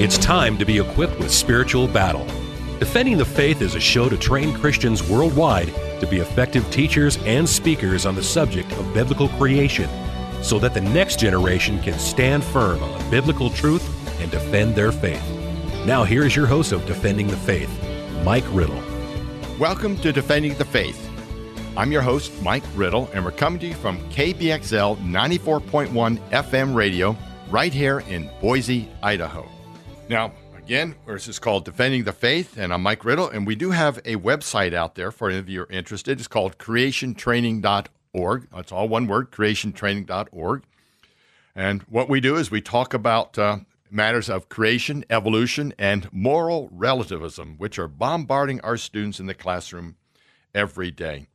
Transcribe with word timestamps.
It's 0.00 0.16
time 0.16 0.56
to 0.58 0.64
be 0.64 0.78
equipped 0.78 1.18
with 1.18 1.32
spiritual 1.32 1.88
battle. 1.88 2.24
Defending 2.78 3.18
the 3.18 3.24
Faith 3.24 3.60
is 3.60 3.74
a 3.74 3.80
show 3.80 4.08
to 4.08 4.16
train 4.16 4.54
Christians 4.54 5.02
worldwide 5.02 5.74
to 5.98 6.06
be 6.06 6.18
effective 6.18 6.70
teachers 6.70 7.18
and 7.24 7.48
speakers 7.48 8.06
on 8.06 8.14
the 8.14 8.22
subject 8.22 8.70
of 8.74 8.94
biblical 8.94 9.28
creation 9.30 9.90
so 10.40 10.60
that 10.60 10.72
the 10.72 10.80
next 10.80 11.18
generation 11.18 11.82
can 11.82 11.98
stand 11.98 12.44
firm 12.44 12.80
on 12.80 12.96
the 12.96 13.10
biblical 13.10 13.50
truth 13.50 13.82
and 14.20 14.30
defend 14.30 14.76
their 14.76 14.92
faith. 14.92 15.20
Now, 15.84 16.04
here 16.04 16.24
is 16.24 16.36
your 16.36 16.46
host 16.46 16.70
of 16.70 16.86
Defending 16.86 17.26
the 17.26 17.36
Faith, 17.36 17.70
Mike 18.22 18.46
Riddle. 18.52 18.80
Welcome 19.58 19.96
to 19.96 20.12
Defending 20.12 20.54
the 20.58 20.64
Faith. 20.64 21.10
I'm 21.76 21.90
your 21.90 22.02
host, 22.02 22.40
Mike 22.40 22.62
Riddle, 22.76 23.10
and 23.14 23.24
we're 23.24 23.32
coming 23.32 23.58
to 23.58 23.66
you 23.66 23.74
from 23.74 23.98
KBXL 24.10 24.98
94.1 24.98 26.18
FM 26.30 26.76
radio 26.76 27.16
right 27.50 27.74
here 27.74 28.04
in 28.08 28.30
Boise, 28.40 28.88
Idaho. 29.02 29.57
Now, 30.08 30.32
again, 30.56 30.94
this 31.06 31.28
is 31.28 31.38
called 31.38 31.66
Defending 31.66 32.04
the 32.04 32.14
Faith, 32.14 32.56
and 32.56 32.72
I'm 32.72 32.82
Mike 32.82 33.04
Riddle, 33.04 33.28
and 33.28 33.46
we 33.46 33.54
do 33.54 33.72
have 33.72 33.98
a 34.06 34.16
website 34.16 34.72
out 34.72 34.94
there 34.94 35.10
for 35.10 35.28
any 35.28 35.38
of 35.38 35.50
you 35.50 35.58
who 35.58 35.64
are 35.66 35.70
interested. 35.70 36.18
It's 36.18 36.26
called 36.26 36.56
creationtraining.org. 36.56 38.48
That's 38.50 38.72
all 38.72 38.88
one 38.88 39.06
word, 39.06 39.30
creationtraining.org. 39.30 40.62
And 41.54 41.82
what 41.82 42.08
we 42.08 42.20
do 42.20 42.36
is 42.36 42.50
we 42.50 42.62
talk 42.62 42.94
about 42.94 43.38
uh, 43.38 43.58
matters 43.90 44.30
of 44.30 44.48
creation, 44.48 45.04
evolution, 45.10 45.74
and 45.78 46.10
moral 46.10 46.70
relativism, 46.72 47.56
which 47.58 47.78
are 47.78 47.88
bombarding 47.88 48.62
our 48.62 48.78
students 48.78 49.20
in 49.20 49.26
the 49.26 49.34
classroom 49.34 49.96
every 50.54 50.90
day. 50.90 51.26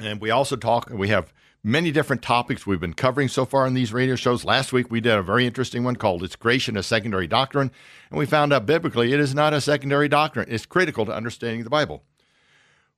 And 0.00 0.20
we 0.20 0.30
also 0.30 0.56
talk, 0.56 0.90
and 0.90 0.98
we 0.98 1.08
have 1.08 1.32
many 1.62 1.90
different 1.90 2.22
topics 2.22 2.66
we've 2.66 2.80
been 2.80 2.94
covering 2.94 3.28
so 3.28 3.44
far 3.44 3.66
in 3.66 3.74
these 3.74 3.92
radio 3.92 4.16
shows. 4.16 4.44
Last 4.44 4.72
week 4.72 4.90
we 4.90 5.00
did 5.00 5.12
a 5.12 5.22
very 5.22 5.46
interesting 5.46 5.84
one 5.84 5.96
called 5.96 6.22
Is 6.22 6.36
Creation 6.36 6.76
a 6.76 6.82
Secondary 6.82 7.26
Doctrine? 7.26 7.70
And 8.10 8.18
we 8.18 8.26
found 8.26 8.52
out 8.52 8.66
biblically 8.66 9.12
it 9.12 9.20
is 9.20 9.34
not 9.34 9.52
a 9.52 9.60
secondary 9.60 10.08
doctrine. 10.08 10.46
It's 10.48 10.66
critical 10.66 11.04
to 11.06 11.14
understanding 11.14 11.64
the 11.64 11.70
Bible. 11.70 12.02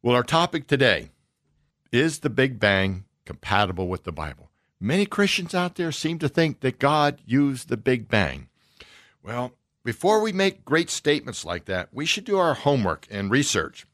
Well, 0.02 0.16
our 0.16 0.22
topic 0.22 0.66
today 0.66 1.10
is 1.90 2.20
the 2.20 2.30
Big 2.30 2.58
Bang 2.58 3.04
compatible 3.24 3.88
with 3.88 4.04
the 4.04 4.12
Bible? 4.12 4.50
Many 4.80 5.06
Christians 5.06 5.54
out 5.54 5.76
there 5.76 5.92
seem 5.92 6.18
to 6.18 6.28
think 6.28 6.60
that 6.60 6.80
God 6.80 7.20
used 7.24 7.68
the 7.68 7.76
Big 7.76 8.08
Bang. 8.08 8.48
Well, 9.22 9.52
before 9.84 10.20
we 10.20 10.32
make 10.32 10.64
great 10.64 10.90
statements 10.90 11.44
like 11.44 11.66
that, 11.66 11.88
we 11.92 12.06
should 12.06 12.24
do 12.24 12.38
our 12.38 12.54
homework 12.54 13.06
and 13.10 13.30
research. 13.30 13.86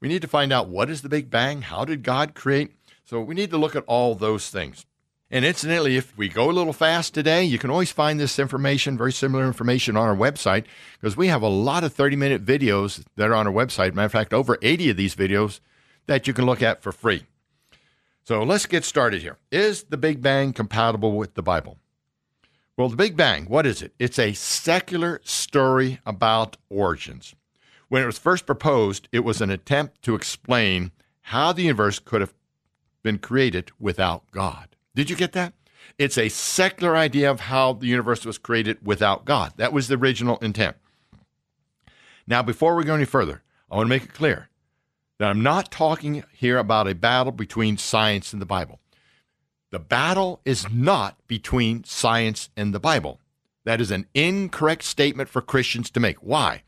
We 0.00 0.08
need 0.08 0.20
to 0.22 0.28
find 0.28 0.52
out 0.52 0.68
what 0.68 0.90
is 0.90 1.00
the 1.00 1.08
Big 1.08 1.30
Bang? 1.30 1.62
How 1.62 1.86
did 1.86 2.02
God 2.02 2.34
create? 2.34 2.72
So 3.04 3.20
we 3.20 3.34
need 3.34 3.50
to 3.50 3.58
look 3.58 3.76
at 3.76 3.84
all 3.86 4.14
those 4.14 4.48
things. 4.48 4.86
And 5.30 5.44
incidentally, 5.44 5.96
if 5.96 6.16
we 6.16 6.28
go 6.28 6.50
a 6.50 6.52
little 6.52 6.72
fast 6.72 7.12
today, 7.12 7.44
you 7.44 7.58
can 7.58 7.70
always 7.70 7.90
find 7.90 8.20
this 8.20 8.38
information, 8.38 8.96
very 8.96 9.12
similar 9.12 9.46
information 9.46 9.96
on 9.96 10.08
our 10.08 10.16
website, 10.16 10.64
because 11.00 11.16
we 11.16 11.28
have 11.28 11.42
a 11.42 11.48
lot 11.48 11.84
of 11.84 11.92
30 11.92 12.16
minute 12.16 12.44
videos 12.44 13.04
that 13.16 13.30
are 13.30 13.34
on 13.34 13.46
our 13.46 13.52
website. 13.52 13.94
Matter 13.94 14.06
of 14.06 14.12
fact, 14.12 14.32
over 14.32 14.58
80 14.62 14.90
of 14.90 14.96
these 14.96 15.14
videos 15.14 15.60
that 16.06 16.26
you 16.26 16.32
can 16.34 16.46
look 16.46 16.62
at 16.62 16.82
for 16.82 16.92
free. 16.92 17.24
So 18.22 18.42
let's 18.42 18.66
get 18.66 18.84
started 18.84 19.22
here. 19.22 19.38
Is 19.50 19.84
the 19.84 19.96
Big 19.96 20.22
Bang 20.22 20.52
compatible 20.52 21.16
with 21.16 21.34
the 21.34 21.42
Bible? 21.42 21.78
Well, 22.76 22.88
the 22.88 22.96
Big 22.96 23.16
Bang, 23.16 23.46
what 23.46 23.66
is 23.66 23.82
it? 23.82 23.92
It's 23.98 24.18
a 24.18 24.32
secular 24.32 25.20
story 25.24 26.00
about 26.06 26.56
origins. 26.70 27.34
When 27.88 28.02
it 28.02 28.06
was 28.06 28.18
first 28.18 28.46
proposed, 28.46 29.08
it 29.12 29.20
was 29.20 29.40
an 29.40 29.50
attempt 29.50 30.02
to 30.02 30.14
explain 30.14 30.90
how 31.22 31.52
the 31.52 31.62
universe 31.62 31.98
could 31.98 32.20
have 32.20 32.34
been 33.04 33.18
created 33.18 33.70
without 33.78 34.28
God. 34.32 34.74
Did 34.96 35.08
you 35.08 35.14
get 35.14 35.32
that? 35.34 35.52
It's 35.96 36.18
a 36.18 36.28
secular 36.28 36.96
idea 36.96 37.30
of 37.30 37.40
how 37.40 37.74
the 37.74 37.86
universe 37.86 38.24
was 38.24 38.38
created 38.38 38.84
without 38.84 39.24
God. 39.24 39.52
That 39.58 39.72
was 39.72 39.86
the 39.86 39.94
original 39.94 40.38
intent. 40.38 40.76
Now, 42.26 42.42
before 42.42 42.74
we 42.74 42.84
go 42.84 42.94
any 42.94 43.04
further, 43.04 43.42
I 43.70 43.76
want 43.76 43.86
to 43.86 43.90
make 43.90 44.04
it 44.04 44.14
clear 44.14 44.48
that 45.18 45.28
I'm 45.28 45.42
not 45.42 45.70
talking 45.70 46.24
here 46.32 46.58
about 46.58 46.88
a 46.88 46.94
battle 46.94 47.32
between 47.32 47.76
science 47.76 48.32
and 48.32 48.42
the 48.42 48.46
Bible. 48.46 48.80
The 49.70 49.78
battle 49.78 50.40
is 50.44 50.70
not 50.70 51.16
between 51.26 51.84
science 51.84 52.48
and 52.56 52.74
the 52.74 52.80
Bible. 52.80 53.20
That 53.64 53.80
is 53.80 53.90
an 53.90 54.06
incorrect 54.14 54.84
statement 54.84 55.28
for 55.28 55.40
Christians 55.40 55.90
to 55.90 56.00
make. 56.00 56.18
Why? 56.18 56.62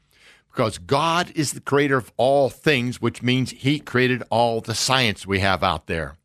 Because 0.50 0.78
God 0.78 1.32
is 1.34 1.52
the 1.52 1.60
creator 1.60 1.96
of 1.96 2.12
all 2.16 2.48
things, 2.48 3.00
which 3.00 3.22
means 3.22 3.50
He 3.50 3.78
created 3.78 4.22
all 4.30 4.60
the 4.60 4.74
science 4.74 5.26
we 5.26 5.40
have 5.40 5.62
out 5.62 5.86
there. 5.86 6.16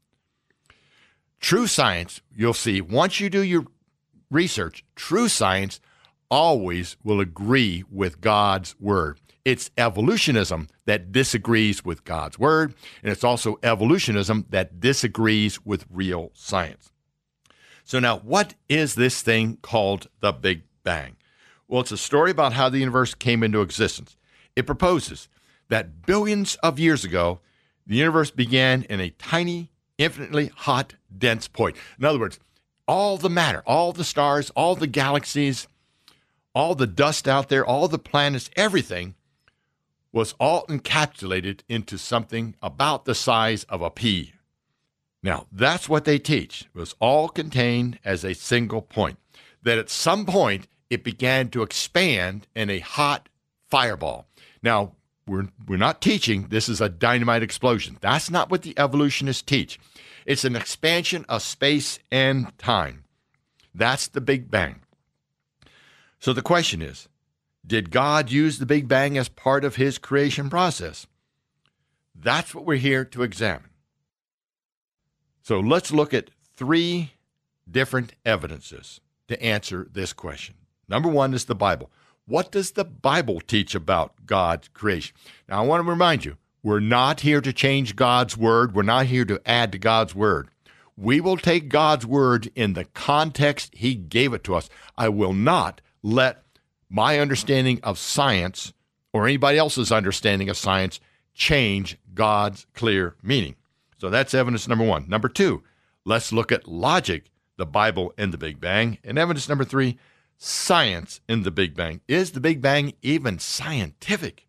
True 1.41 1.67
science, 1.67 2.21
you'll 2.35 2.53
see, 2.53 2.81
once 2.81 3.19
you 3.19 3.29
do 3.29 3.41
your 3.41 3.65
research, 4.29 4.85
true 4.95 5.27
science 5.27 5.81
always 6.29 6.95
will 7.03 7.19
agree 7.19 7.83
with 7.91 8.21
God's 8.21 8.75
word. 8.79 9.19
It's 9.43 9.71
evolutionism 9.75 10.69
that 10.85 11.11
disagrees 11.11 11.83
with 11.83 12.03
God's 12.03 12.37
word, 12.37 12.75
and 13.01 13.11
it's 13.11 13.23
also 13.23 13.59
evolutionism 13.63 14.45
that 14.49 14.79
disagrees 14.79 15.65
with 15.65 15.85
real 15.89 16.29
science. 16.33 16.91
So, 17.83 17.99
now 17.99 18.19
what 18.19 18.53
is 18.69 18.93
this 18.93 19.23
thing 19.23 19.57
called 19.63 20.07
the 20.19 20.31
Big 20.31 20.61
Bang? 20.83 21.17
Well, 21.67 21.81
it's 21.81 21.91
a 21.91 21.97
story 21.97 22.29
about 22.29 22.53
how 22.53 22.69
the 22.69 22.77
universe 22.77 23.15
came 23.15 23.43
into 23.43 23.61
existence. 23.61 24.15
It 24.55 24.67
proposes 24.67 25.27
that 25.69 26.05
billions 26.05 26.55
of 26.57 26.77
years 26.77 27.03
ago, 27.03 27.39
the 27.87 27.95
universe 27.95 28.29
began 28.29 28.83
in 28.83 28.99
a 28.99 29.09
tiny 29.09 29.71
infinitely 29.97 30.51
hot, 30.55 30.93
dense 31.17 31.47
point. 31.47 31.75
In 31.97 32.05
other 32.05 32.19
words, 32.19 32.39
all 32.87 33.17
the 33.17 33.29
matter, 33.29 33.63
all 33.65 33.93
the 33.93 34.03
stars, 34.03 34.49
all 34.51 34.75
the 34.75 34.87
galaxies, 34.87 35.67
all 36.53 36.75
the 36.75 36.87
dust 36.87 37.27
out 37.27 37.49
there, 37.49 37.65
all 37.65 37.87
the 37.87 37.99
planets, 37.99 38.49
everything 38.55 39.15
was 40.11 40.33
all 40.39 40.65
encapsulated 40.67 41.61
into 41.69 41.97
something 41.97 42.55
about 42.61 43.05
the 43.05 43.15
size 43.15 43.63
of 43.65 43.81
a 43.81 43.89
pea. 43.89 44.33
Now, 45.23 45.47
that's 45.51 45.87
what 45.87 46.05
they 46.05 46.19
teach. 46.19 46.67
It 46.73 46.77
was 46.77 46.95
all 46.99 47.29
contained 47.29 47.99
as 48.03 48.25
a 48.25 48.33
single 48.33 48.81
point. 48.81 49.17
That 49.63 49.77
at 49.77 49.89
some 49.89 50.25
point 50.25 50.67
it 50.89 51.03
began 51.03 51.49
to 51.49 51.61
expand 51.61 52.47
in 52.55 52.69
a 52.69 52.79
hot 52.79 53.29
fireball. 53.69 54.25
Now, 54.63 54.93
we're, 55.27 55.47
we're 55.67 55.77
not 55.77 56.01
teaching 56.01 56.47
this 56.49 56.67
is 56.67 56.81
a 56.81 56.89
dynamite 56.89 57.43
explosion. 57.43 57.97
That's 58.01 58.29
not 58.29 58.49
what 58.49 58.63
the 58.63 58.77
evolutionists 58.77 59.43
teach. 59.43 59.79
It's 60.25 60.45
an 60.45 60.55
expansion 60.55 61.25
of 61.27 61.41
space 61.41 61.99
and 62.11 62.57
time. 62.57 63.05
That's 63.73 64.07
the 64.07 64.21
Big 64.21 64.51
Bang. 64.51 64.81
So 66.19 66.33
the 66.33 66.41
question 66.41 66.81
is 66.81 67.07
Did 67.65 67.91
God 67.91 68.31
use 68.31 68.59
the 68.59 68.65
Big 68.65 68.87
Bang 68.87 69.17
as 69.17 69.29
part 69.29 69.63
of 69.63 69.75
his 69.75 69.97
creation 69.97 70.49
process? 70.49 71.07
That's 72.13 72.53
what 72.53 72.65
we're 72.65 72.75
here 72.75 73.05
to 73.05 73.23
examine. 73.23 73.69
So 75.41 75.59
let's 75.59 75.91
look 75.91 76.13
at 76.13 76.29
three 76.55 77.13
different 77.69 78.13
evidences 78.25 79.01
to 79.27 79.41
answer 79.41 79.87
this 79.91 80.13
question. 80.13 80.55
Number 80.87 81.09
one 81.09 81.33
is 81.33 81.45
the 81.45 81.55
Bible. 81.55 81.89
What 82.25 82.51
does 82.51 82.71
the 82.71 82.85
Bible 82.85 83.41
teach 83.41 83.73
about 83.73 84.25
God's 84.25 84.67
creation? 84.67 85.15
Now, 85.49 85.63
I 85.63 85.65
want 85.65 85.83
to 85.83 85.89
remind 85.89 86.25
you 86.25 86.37
we're 86.63 86.79
not 86.79 87.21
here 87.21 87.41
to 87.41 87.53
change 87.53 87.95
God's 87.95 88.37
word. 88.37 88.75
We're 88.75 88.83
not 88.83 89.07
here 89.07 89.25
to 89.25 89.41
add 89.45 89.71
to 89.71 89.79
God's 89.79 90.13
word. 90.13 90.49
We 90.95 91.19
will 91.19 91.37
take 91.37 91.69
God's 91.69 92.05
word 92.05 92.51
in 92.55 92.73
the 92.73 92.85
context 92.85 93.73
He 93.75 93.95
gave 93.95 94.33
it 94.33 94.43
to 94.43 94.55
us. 94.55 94.69
I 94.97 95.09
will 95.09 95.33
not 95.33 95.81
let 96.03 96.43
my 96.89 97.19
understanding 97.19 97.79
of 97.81 97.97
science 97.97 98.73
or 99.13 99.25
anybody 99.25 99.57
else's 99.57 99.91
understanding 99.91 100.49
of 100.49 100.57
science 100.57 100.99
change 101.33 101.97
God's 102.13 102.67
clear 102.73 103.15
meaning. 103.23 103.55
So 103.97 104.09
that's 104.09 104.33
evidence 104.33 104.67
number 104.67 104.85
one. 104.85 105.07
Number 105.07 105.29
two, 105.29 105.63
let's 106.05 106.31
look 106.31 106.51
at 106.51 106.67
logic, 106.67 107.31
the 107.57 107.65
Bible, 107.65 108.13
and 108.17 108.31
the 108.31 108.37
Big 108.37 108.59
Bang. 108.59 108.97
And 109.03 109.17
evidence 109.17 109.49
number 109.49 109.63
three, 109.63 109.97
science 110.37 111.21
in 111.27 111.43
the 111.43 111.51
Big 111.51 111.75
Bang. 111.75 112.01
Is 112.07 112.31
the 112.31 112.39
Big 112.39 112.61
Bang 112.61 112.93
even 113.01 113.39
scientific? 113.39 114.47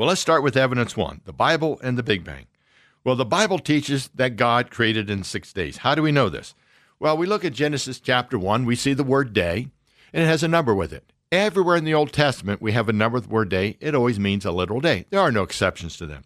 Well, 0.00 0.08
let's 0.08 0.22
start 0.22 0.42
with 0.42 0.56
evidence 0.56 0.96
one 0.96 1.20
the 1.26 1.32
Bible 1.34 1.78
and 1.82 1.98
the 1.98 2.02
Big 2.02 2.24
Bang. 2.24 2.46
Well, 3.04 3.16
the 3.16 3.26
Bible 3.26 3.58
teaches 3.58 4.08
that 4.14 4.36
God 4.36 4.70
created 4.70 5.10
in 5.10 5.24
six 5.24 5.52
days. 5.52 5.76
How 5.76 5.94
do 5.94 6.00
we 6.00 6.10
know 6.10 6.30
this? 6.30 6.54
Well, 6.98 7.18
we 7.18 7.26
look 7.26 7.44
at 7.44 7.52
Genesis 7.52 8.00
chapter 8.00 8.38
1, 8.38 8.64
we 8.64 8.76
see 8.76 8.94
the 8.94 9.04
word 9.04 9.34
day, 9.34 9.68
and 10.14 10.22
it 10.22 10.26
has 10.26 10.42
a 10.42 10.48
number 10.48 10.74
with 10.74 10.94
it. 10.94 11.12
Everywhere 11.30 11.76
in 11.76 11.84
the 11.84 11.92
Old 11.92 12.14
Testament, 12.14 12.62
we 12.62 12.72
have 12.72 12.88
a 12.88 12.94
number 12.94 13.16
with 13.16 13.24
the 13.24 13.34
word 13.34 13.50
day. 13.50 13.76
It 13.78 13.94
always 13.94 14.18
means 14.18 14.46
a 14.46 14.52
literal 14.52 14.80
day. 14.80 15.04
There 15.10 15.20
are 15.20 15.30
no 15.30 15.42
exceptions 15.42 15.98
to 15.98 16.06
them. 16.06 16.24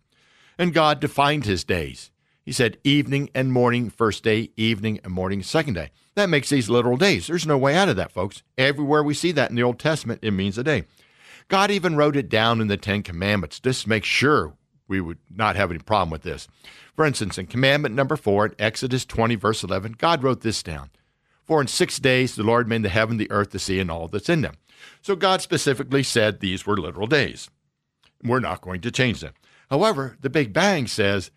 And 0.56 0.72
God 0.72 1.00
defined 1.00 1.44
his 1.44 1.64
days. 1.64 2.12
He 2.44 2.52
said 2.52 2.78
evening 2.84 3.28
and 3.34 3.52
morning, 3.52 3.90
first 3.90 4.22
day, 4.22 4.50
evening 4.56 5.00
and 5.02 5.12
morning, 5.12 5.42
second 5.42 5.74
day. 5.74 5.90
That 6.14 6.30
makes 6.30 6.48
these 6.48 6.70
literal 6.70 6.96
days. 6.96 7.26
There's 7.26 7.44
no 7.44 7.58
way 7.58 7.74
out 7.74 7.88
of 7.88 7.96
that, 7.96 8.12
folks. 8.12 8.44
Everywhere 8.56 9.02
we 9.02 9.14
see 9.14 9.32
that 9.32 9.50
in 9.50 9.56
the 9.56 9.64
Old 9.64 9.80
Testament, 9.80 10.20
it 10.22 10.30
means 10.30 10.58
a 10.58 10.62
day. 10.62 10.84
God 11.49 11.70
even 11.70 11.96
wrote 11.96 12.17
it 12.17 12.29
down 12.29 12.61
in 12.61 12.69
the 12.69 12.76
Ten 12.76 13.02
Commandments 13.02 13.61
just 13.61 13.82
to 13.82 13.88
make 13.88 14.05
sure 14.05 14.55
we 14.88 15.00
would 15.00 15.19
not 15.31 15.56
have 15.56 15.70
any 15.70 15.81
problem 15.81 16.11
with 16.11 16.23
this. 16.23 16.49
For 16.94 17.05
instance, 17.05 17.38
in 17.38 17.46
commandment 17.46 17.94
number 17.94 18.17
four, 18.17 18.46
in 18.46 18.55
Exodus 18.58 19.05
20, 19.05 19.35
verse 19.35 19.64
11, 19.64 19.96
God 19.99 20.23
wrote 20.23 20.43
this 20.43 20.62
down 20.62 20.91
For 21.44 21.61
in 21.61 21.67
six 21.67 21.99
days 21.99 22.37
the 22.37 22.43
Lord 22.43 22.69
made 22.69 22.82
the 22.82 22.88
heaven, 22.88 23.17
the 23.17 23.31
earth, 23.31 23.50
the 23.50 23.58
sea, 23.58 23.81
and 23.81 23.91
all 23.91 24.08
that's 24.08 24.29
in 24.29 24.43
them. 24.43 24.55
So 25.02 25.17
God 25.17 25.41
specifically 25.41 26.02
said 26.02 26.41
these 26.41 26.67
were 26.67 26.76
literal 26.76 27.06
days. 27.06 27.49
We're 28.23 28.41
not 28.41 28.61
going 28.61 28.81
to 28.82 28.91
change 28.91 29.20
them. 29.20 29.35
However, 29.70 30.17
the 30.20 30.31
Big 30.31 30.52
Bang 30.52 30.87
says 30.87 31.31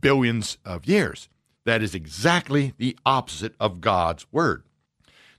billions 0.00 0.58
of 0.64 0.86
years. 0.86 1.28
That 1.64 1.82
is 1.82 1.94
exactly 1.94 2.74
the 2.78 2.96
opposite 3.04 3.54
of 3.60 3.80
God's 3.80 4.26
word. 4.32 4.64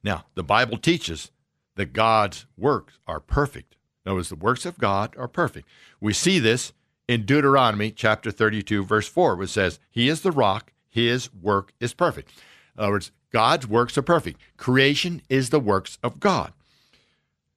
Now, 0.03 0.25
the 0.35 0.43
Bible 0.43 0.77
teaches 0.77 1.31
that 1.75 1.93
God's 1.93 2.45
works 2.57 2.99
are 3.07 3.19
perfect. 3.19 3.75
Notice 4.05 4.29
the 4.29 4.35
works 4.35 4.65
of 4.65 4.77
God 4.77 5.15
are 5.17 5.27
perfect. 5.27 5.67
We 5.99 6.13
see 6.13 6.39
this 6.39 6.73
in 7.07 7.25
Deuteronomy 7.25 7.91
chapter 7.91 8.31
32, 8.31 8.83
verse 8.83 9.07
4, 9.07 9.35
which 9.35 9.49
says, 9.49 9.79
He 9.89 10.09
is 10.09 10.21
the 10.21 10.31
rock, 10.31 10.71
His 10.89 11.33
work 11.33 11.73
is 11.79 11.93
perfect. 11.93 12.31
In 12.77 12.83
other 12.83 12.93
words, 12.93 13.11
God's 13.31 13.67
works 13.67 13.97
are 13.97 14.01
perfect. 14.01 14.39
Creation 14.57 15.21
is 15.29 15.49
the 15.49 15.59
works 15.59 15.97
of 16.03 16.19
God. 16.19 16.53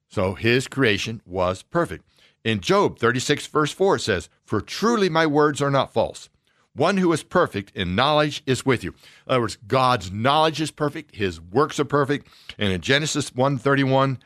So 0.07 0.33
His 0.33 0.67
creation 0.67 1.21
was 1.25 1.63
perfect. 1.63 2.05
In 2.43 2.59
Job 2.59 2.99
36, 2.99 3.47
verse 3.47 3.71
4, 3.71 3.95
it 3.95 4.01
says, 4.01 4.29
For 4.43 4.61
truly 4.61 5.09
my 5.09 5.25
words 5.25 5.61
are 5.61 5.71
not 5.71 5.93
false. 5.93 6.29
One 6.75 6.97
who 6.97 7.11
is 7.13 7.23
perfect 7.23 7.71
in 7.75 7.95
knowledge 7.95 8.43
is 8.45 8.65
with 8.65 8.83
you. 8.83 8.91
In 8.91 9.31
other 9.31 9.41
words, 9.41 9.57
God's 9.65 10.11
knowledge 10.11 10.59
is 10.59 10.71
perfect, 10.71 11.15
his 11.15 11.39
works 11.39 11.79
are 11.79 11.85
perfect. 11.85 12.27
And 12.57 12.71
in 12.71 12.81
Genesis 12.81 13.31
1:31, 13.31 14.19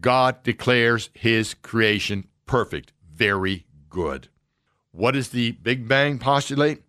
God 0.00 0.42
declares 0.42 1.10
his 1.12 1.54
creation 1.54 2.26
perfect, 2.46 2.92
very 3.12 3.66
good. 3.88 4.28
What 4.90 5.12
does 5.12 5.30
the 5.30 5.52
Big 5.52 5.88
Bang 5.88 6.18
postulate? 6.18 6.82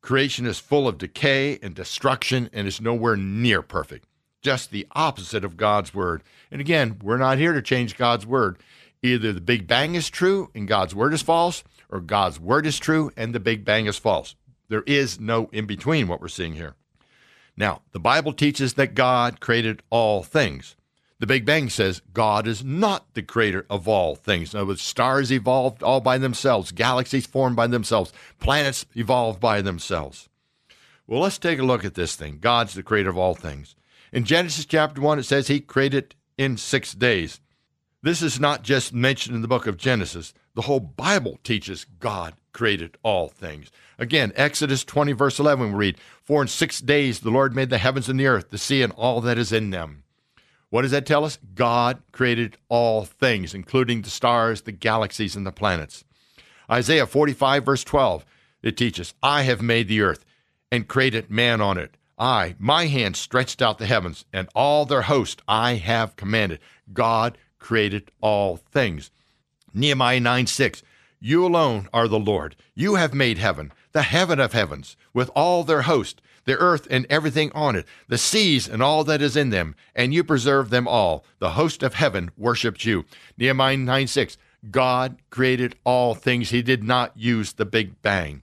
Creation 0.00 0.46
is 0.46 0.58
full 0.58 0.86
of 0.86 0.98
decay 0.98 1.58
and 1.62 1.74
destruction 1.74 2.48
and 2.52 2.66
is 2.66 2.80
nowhere 2.80 3.16
near 3.16 3.62
perfect. 3.62 4.06
Just 4.42 4.70
the 4.70 4.86
opposite 4.92 5.44
of 5.44 5.56
God's 5.56 5.92
word. 5.92 6.22
And 6.50 6.60
again, 6.60 6.98
we're 7.02 7.16
not 7.16 7.38
here 7.38 7.52
to 7.52 7.62
change 7.62 7.96
God's 7.96 8.24
word. 8.26 8.58
Either 9.02 9.32
the 9.32 9.40
Big 9.40 9.66
Bang 9.66 9.94
is 9.94 10.08
true 10.08 10.50
and 10.54 10.68
God's 10.68 10.94
word 10.94 11.12
is 11.12 11.22
false, 11.22 11.64
or 11.90 12.00
God's 12.00 12.38
word 12.38 12.66
is 12.66 12.78
true 12.78 13.10
and 13.16 13.34
the 13.34 13.40
Big 13.40 13.64
Bang 13.64 13.86
is 13.86 13.98
false. 13.98 14.36
There 14.68 14.84
is 14.86 15.18
no 15.18 15.48
in 15.52 15.66
between 15.66 16.08
what 16.08 16.20
we're 16.20 16.28
seeing 16.28 16.54
here. 16.54 16.74
Now, 17.56 17.82
the 17.92 18.00
Bible 18.00 18.32
teaches 18.32 18.74
that 18.74 18.94
God 18.94 19.40
created 19.40 19.82
all 19.90 20.22
things. 20.22 20.76
The 21.20 21.26
Big 21.26 21.44
Bang 21.44 21.68
says 21.68 22.00
God 22.14 22.46
is 22.46 22.62
not 22.62 23.12
the 23.14 23.22
creator 23.22 23.66
of 23.68 23.88
all 23.88 24.14
things. 24.14 24.54
In 24.54 24.60
other 24.60 24.68
words, 24.68 24.82
stars 24.82 25.32
evolved 25.32 25.82
all 25.82 26.00
by 26.00 26.16
themselves, 26.16 26.70
galaxies 26.70 27.26
formed 27.26 27.56
by 27.56 27.66
themselves, 27.66 28.12
planets 28.38 28.86
evolved 28.94 29.40
by 29.40 29.60
themselves. 29.60 30.28
Well, 31.08 31.20
let's 31.20 31.38
take 31.38 31.58
a 31.58 31.64
look 31.64 31.84
at 31.84 31.94
this 31.94 32.14
thing. 32.14 32.38
God's 32.40 32.74
the 32.74 32.84
creator 32.84 33.10
of 33.10 33.18
all 33.18 33.34
things. 33.34 33.74
In 34.12 34.24
Genesis 34.24 34.64
chapter 34.64 35.00
1, 35.00 35.18
it 35.18 35.24
says 35.24 35.48
he 35.48 35.60
created 35.60 36.14
in 36.36 36.56
six 36.56 36.92
days. 36.92 37.40
This 38.00 38.22
is 38.22 38.38
not 38.38 38.62
just 38.62 38.94
mentioned 38.94 39.34
in 39.34 39.42
the 39.42 39.48
book 39.48 39.66
of 39.66 39.76
Genesis. 39.76 40.32
The 40.54 40.62
whole 40.62 40.80
Bible 40.80 41.40
teaches 41.42 41.84
God 41.98 42.34
created 42.52 42.96
all 43.02 43.28
things. 43.28 43.72
Again, 43.98 44.32
Exodus 44.36 44.84
20, 44.84 45.12
verse 45.12 45.40
11, 45.40 45.72
we 45.72 45.78
read, 45.78 45.98
For 46.22 46.42
in 46.42 46.48
six 46.48 46.80
days 46.80 47.20
the 47.20 47.30
Lord 47.30 47.56
made 47.56 47.70
the 47.70 47.78
heavens 47.78 48.08
and 48.08 48.20
the 48.20 48.28
earth, 48.28 48.50
the 48.50 48.58
sea, 48.58 48.82
and 48.82 48.92
all 48.92 49.20
that 49.22 49.36
is 49.36 49.52
in 49.52 49.70
them. 49.70 50.04
What 50.70 50.82
does 50.82 50.90
that 50.90 51.06
tell 51.06 51.24
us? 51.24 51.38
God 51.54 52.02
created 52.12 52.58
all 52.68 53.04
things, 53.04 53.54
including 53.54 54.02
the 54.02 54.10
stars, 54.10 54.62
the 54.62 54.72
galaxies, 54.72 55.34
and 55.34 55.46
the 55.46 55.52
planets. 55.52 56.04
Isaiah 56.70 57.06
45, 57.06 57.64
verse 57.64 57.84
12, 57.84 58.26
it 58.62 58.76
teaches, 58.76 59.14
I 59.22 59.42
have 59.42 59.62
made 59.62 59.88
the 59.88 60.02
earth 60.02 60.24
and 60.70 60.86
created 60.88 61.30
man 61.30 61.60
on 61.60 61.78
it. 61.78 61.96
I, 62.18 62.56
my 62.58 62.86
hand 62.86 63.16
stretched 63.16 63.62
out 63.62 63.78
the 63.78 63.86
heavens, 63.86 64.24
and 64.32 64.48
all 64.54 64.84
their 64.84 65.02
host 65.02 65.40
I 65.48 65.74
have 65.74 66.16
commanded. 66.16 66.58
God 66.92 67.38
created 67.58 68.10
all 68.20 68.56
things. 68.56 69.10
Nehemiah 69.72 70.20
9 70.20 70.46
6. 70.46 70.82
You 71.20 71.46
alone 71.46 71.88
are 71.92 72.08
the 72.08 72.18
Lord. 72.18 72.56
You 72.74 72.96
have 72.96 73.14
made 73.14 73.38
heaven, 73.38 73.72
the 73.92 74.02
heaven 74.02 74.40
of 74.40 74.52
heavens, 74.52 74.96
with 75.12 75.30
all 75.34 75.64
their 75.64 75.82
host, 75.82 76.20
the 76.44 76.56
earth 76.56 76.86
and 76.90 77.06
everything 77.10 77.52
on 77.52 77.76
it, 77.76 77.86
the 78.08 78.18
seas 78.18 78.68
and 78.68 78.82
all 78.82 79.04
that 79.04 79.20
is 79.20 79.36
in 79.36 79.50
them, 79.50 79.74
and 79.94 80.14
you 80.14 80.24
preserve 80.24 80.70
them 80.70 80.88
all. 80.88 81.24
The 81.38 81.50
host 81.50 81.82
of 81.82 81.94
heaven 81.94 82.30
worshipped 82.36 82.84
you. 82.84 83.04
Nehemiah 83.36 83.76
9 83.76 84.06
6. 84.06 84.38
God 84.70 85.18
created 85.30 85.76
all 85.84 86.14
things. 86.14 86.50
He 86.50 86.62
did 86.62 86.82
not 86.82 87.16
use 87.16 87.52
the 87.52 87.64
Big 87.64 88.00
Bang. 88.02 88.42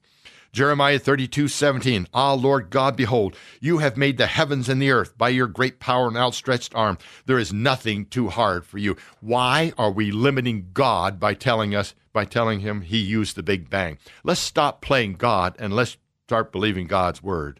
Jeremiah 0.56 1.00
32, 1.00 1.50
17. 1.50 2.08
Ah, 2.14 2.32
Lord 2.32 2.70
God, 2.70 2.96
behold, 2.96 3.36
you 3.60 3.80
have 3.80 3.98
made 3.98 4.18
the 4.18 4.28
heavens 4.28 4.70
and 4.70 4.82
the 4.82 4.90
earth 4.90 5.18
by 5.18 5.28
your 5.28 5.48
great 5.48 5.82
power 5.82 6.08
and 6.08 6.16
outstretched 6.16 6.74
arm. 6.74 6.98
There 7.26 7.38
is 7.38 7.52
nothing 7.52 8.06
too 8.06 8.30
hard 8.30 8.66
for 8.66 8.78
you. 8.78 8.96
Why 9.20 9.74
are 9.78 9.92
we 9.92 10.12
limiting 10.12 10.70
God 10.74 11.20
by 11.20 11.34
telling 11.34 11.76
us, 11.76 11.94
by 12.16 12.26
telling 12.26 12.62
him 12.62 12.82
he 12.82 12.98
used 12.98 13.36
the 13.36 13.44
Big 13.44 13.70
Bang? 13.70 14.00
Let's 14.24 14.40
stop 14.40 14.82
playing 14.82 15.16
God 15.16 15.56
and 15.60 15.76
let's 15.76 15.98
start 16.26 16.52
believing 16.52 16.88
God's 16.88 17.22
word. 17.22 17.60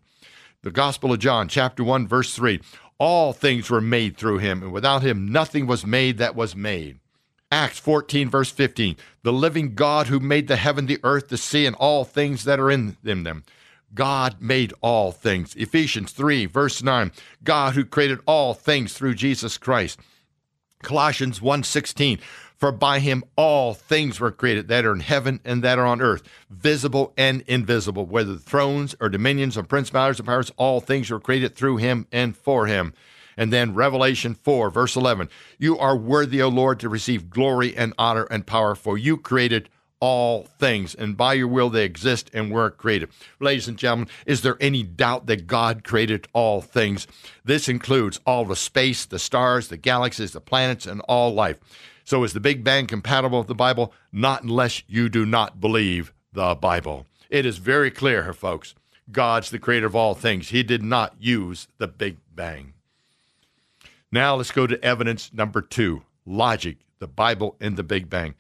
The 0.64 0.72
Gospel 0.72 1.14
of 1.14 1.20
John, 1.20 1.48
chapter 1.48 1.84
1, 1.84 2.08
verse 2.08 2.34
3. 2.34 2.62
All 2.98 3.34
things 3.34 3.70
were 3.70 3.82
made 3.82 4.16
through 4.16 4.38
him, 4.38 4.64
and 4.64 4.72
without 4.72 5.04
him 5.04 5.32
nothing 5.32 5.68
was 5.68 5.86
made 5.86 6.18
that 6.18 6.36
was 6.36 6.56
made. 6.56 7.00
Acts 7.52 7.78
14, 7.80 8.30
verse 8.30 8.50
15. 8.50 8.96
The 9.22 9.34
living 9.34 9.76
God 9.76 10.08
who 10.08 10.20
made 10.20 10.48
the 10.48 10.56
heaven, 10.56 10.86
the 10.86 11.00
earth, 11.04 11.28
the 11.28 11.38
sea, 11.38 11.66
and 11.66 11.76
all 11.76 12.06
things 12.06 12.46
that 12.46 12.60
are 12.60 12.72
in 12.72 12.96
them. 13.04 13.44
God 13.94 14.38
made 14.42 14.74
all 14.82 15.12
things. 15.12 15.56
Ephesians 15.56 16.12
3, 16.12 16.48
verse 16.48 16.82
9. 16.82 17.12
God 17.44 17.76
who 17.76 17.86
created 17.86 18.20
all 18.26 18.54
things 18.54 18.94
through 18.94 19.16
Jesus 19.16 19.58
Christ. 19.58 20.00
Colossians 20.82 21.40
1:16 21.40 22.20
For 22.58 22.72
by 22.72 23.00
him 23.00 23.24
all 23.36 23.74
things 23.74 24.20
were 24.20 24.32
created 24.32 24.68
that 24.70 24.86
are 24.86 24.94
in 24.94 25.02
heaven 25.02 25.40
and 25.44 25.64
that 25.64 25.78
are 25.78 25.86
on 25.86 26.02
earth, 26.02 26.24
visible 26.50 27.14
and 27.18 27.42
invisible, 27.48 28.06
whether 28.06 28.36
thrones 28.36 28.96
or 29.00 29.10
dominions 29.10 29.58
or 29.58 29.64
principalities 29.64 30.20
or 30.20 30.24
powers, 30.24 30.52
all 30.58 30.80
things 30.80 31.10
were 31.10 31.20
created 31.20 31.56
through 31.56 31.78
him 31.78 32.08
and 32.12 32.36
for 32.36 32.68
him. 32.68 32.94
And 33.38 33.52
then 33.52 33.74
Revelation 33.74 34.34
4, 34.34 34.70
verse 34.70 34.96
11 34.96 35.30
You 35.58 35.78
are 35.78 35.98
worthy, 35.98 36.42
O 36.42 36.48
Lord, 36.48 36.80
to 36.80 36.90
receive 36.90 37.30
glory 37.30 37.76
and 37.76 37.94
honor 37.98 38.24
and 38.24 38.46
power, 38.46 38.76
for 38.76 38.98
you 38.98 39.18
created 39.18 39.70
all 40.00 40.44
things, 40.60 40.94
and 40.94 41.18
by 41.18 41.34
your 41.34 41.48
will 41.48 41.70
they 41.70 41.84
exist 41.84 42.30
and 42.34 42.52
were 42.52 42.70
created. 42.70 43.10
Ladies 43.40 43.68
and 43.68 43.78
gentlemen, 43.78 44.08
is 44.26 44.42
there 44.42 44.58
any 44.60 44.84
doubt 44.84 45.26
that 45.26 45.48
God 45.48 45.84
created 45.84 46.28
all 46.34 46.62
things? 46.62 47.08
This 47.44 47.68
includes 47.68 48.20
all 48.26 48.46
the 48.46 48.56
space, 48.56 49.06
the 49.06 49.20
stars, 49.20 49.70
the 49.70 49.78
galaxies, 49.78 50.34
the 50.34 50.42
planets, 50.42 50.86
and 50.86 51.02
all 51.02 51.34
life. 51.34 51.60
So 52.06 52.24
is 52.24 52.34
the 52.34 52.40
Big 52.40 52.64
Bang 52.64 52.86
compatible 52.86 53.40
with 53.40 53.48
the 53.48 53.56
Bible? 53.56 53.92
Not 54.12 54.44
unless 54.44 54.84
you 54.88 55.10
do 55.10 55.26
not 55.26 55.60
believe 55.60 56.14
the 56.32 56.54
Bible. 56.54 57.08
It 57.32 57.48
is 57.48 57.58
very 57.58 57.90
clear 57.90 58.32
folks. 58.32 58.76
God's 59.12 59.50
the 59.50 59.58
creator 59.60 59.88
of 59.88 59.96
all 59.96 60.14
things. 60.14 60.50
He 60.50 60.62
did 60.62 60.84
not 60.84 61.16
use 61.20 61.68
the 61.80 61.88
Big 61.88 62.18
Bang. 62.34 62.74
Now 64.12 64.36
let's 64.36 64.52
go 64.52 64.68
to 64.68 64.84
evidence 64.84 65.34
number 65.34 65.62
two 65.62 66.04
logic, 66.28 66.78
the 67.00 67.08
Bible 67.08 67.56
and 67.60 67.76
the 67.76 67.84
Big 67.84 68.08
Bang. 68.10 68.36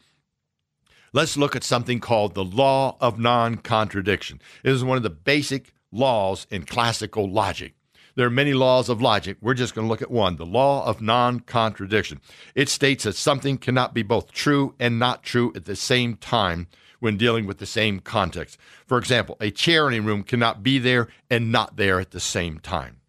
Let's 1.12 1.38
look 1.38 1.56
at 1.56 1.64
something 1.64 2.00
called 2.00 2.36
the 2.36 2.44
law 2.44 2.98
of 3.00 3.18
non 3.18 3.58
contradiction. 3.58 4.42
It 4.64 4.72
is 4.72 4.84
one 4.84 4.98
of 4.98 5.04
the 5.04 5.10
basic 5.10 5.74
laws 5.92 6.46
in 6.52 6.66
classical 6.66 7.28
logic. 7.30 7.74
There 8.16 8.26
are 8.26 8.32
many 8.32 8.54
laws 8.54 8.88
of 8.88 9.02
logic. 9.02 9.38
We're 9.42 9.54
just 9.54 9.76
going 9.76 9.86
to 9.86 9.90
look 9.90 10.02
at 10.02 10.10
one 10.10 10.38
the 10.38 10.46
law 10.46 10.86
of 10.86 11.02
non 11.02 11.42
contradiction. 11.42 12.22
It 12.56 12.70
states 12.70 13.04
that 13.04 13.16
something 13.16 13.58
cannot 13.58 13.94
be 13.94 14.04
both 14.04 14.32
true 14.32 14.74
and 14.80 14.98
not 14.98 15.24
true 15.24 15.52
at 15.56 15.66
the 15.66 15.76
same 15.76 16.16
time 16.16 16.68
when 17.00 17.18
dealing 17.18 17.46
with 17.46 17.58
the 17.58 17.66
same 17.66 18.00
context. 18.00 18.58
For 18.88 18.98
example, 18.98 19.36
a 19.42 19.52
chair 19.52 19.90
in 19.90 19.94
a 19.94 20.02
room 20.02 20.24
cannot 20.24 20.64
be 20.64 20.80
there 20.80 21.10
and 21.30 21.52
not 21.52 21.76
there 21.76 22.00
at 22.00 22.12
the 22.12 22.22
same 22.22 22.60
time. 22.60 23.02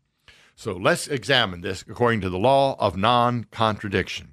So 0.56 0.72
let's 0.72 1.06
examine 1.06 1.60
this 1.60 1.82
according 1.82 2.20
to 2.22 2.30
the 2.30 2.38
law 2.38 2.76
of 2.80 2.96
non 2.96 3.44
contradiction. 3.44 4.32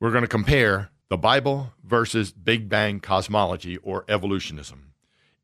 We're 0.00 0.12
going 0.12 0.22
to 0.22 0.28
compare 0.28 0.90
the 1.08 1.18
Bible 1.18 1.72
versus 1.84 2.32
Big 2.32 2.68
Bang 2.68 3.00
cosmology 3.00 3.76
or 3.78 4.04
evolutionism. 4.08 4.92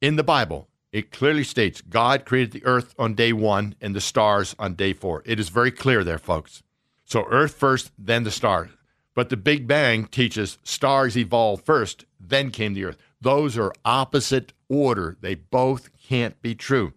In 0.00 0.16
the 0.16 0.24
Bible, 0.24 0.68
it 0.92 1.10
clearly 1.10 1.42
states 1.44 1.80
God 1.80 2.24
created 2.24 2.52
the 2.52 2.64
earth 2.64 2.94
on 2.98 3.14
day 3.14 3.32
one 3.32 3.74
and 3.80 3.96
the 3.96 4.00
stars 4.00 4.54
on 4.58 4.74
day 4.74 4.92
four. 4.92 5.22
It 5.24 5.40
is 5.40 5.48
very 5.48 5.70
clear 5.70 6.04
there, 6.04 6.18
folks. 6.18 6.62
So, 7.04 7.24
earth 7.30 7.54
first, 7.54 7.90
then 7.98 8.24
the 8.24 8.30
stars. 8.30 8.70
But 9.14 9.28
the 9.28 9.36
Big 9.36 9.66
Bang 9.66 10.06
teaches 10.06 10.58
stars 10.62 11.16
evolved 11.16 11.64
first, 11.66 12.04
then 12.20 12.50
came 12.50 12.74
the 12.74 12.84
earth. 12.84 12.98
Those 13.20 13.58
are 13.58 13.74
opposite 13.84 14.52
order. 14.68 15.16
They 15.20 15.34
both 15.34 15.90
can't 15.96 16.40
be 16.42 16.54
true. 16.54 16.92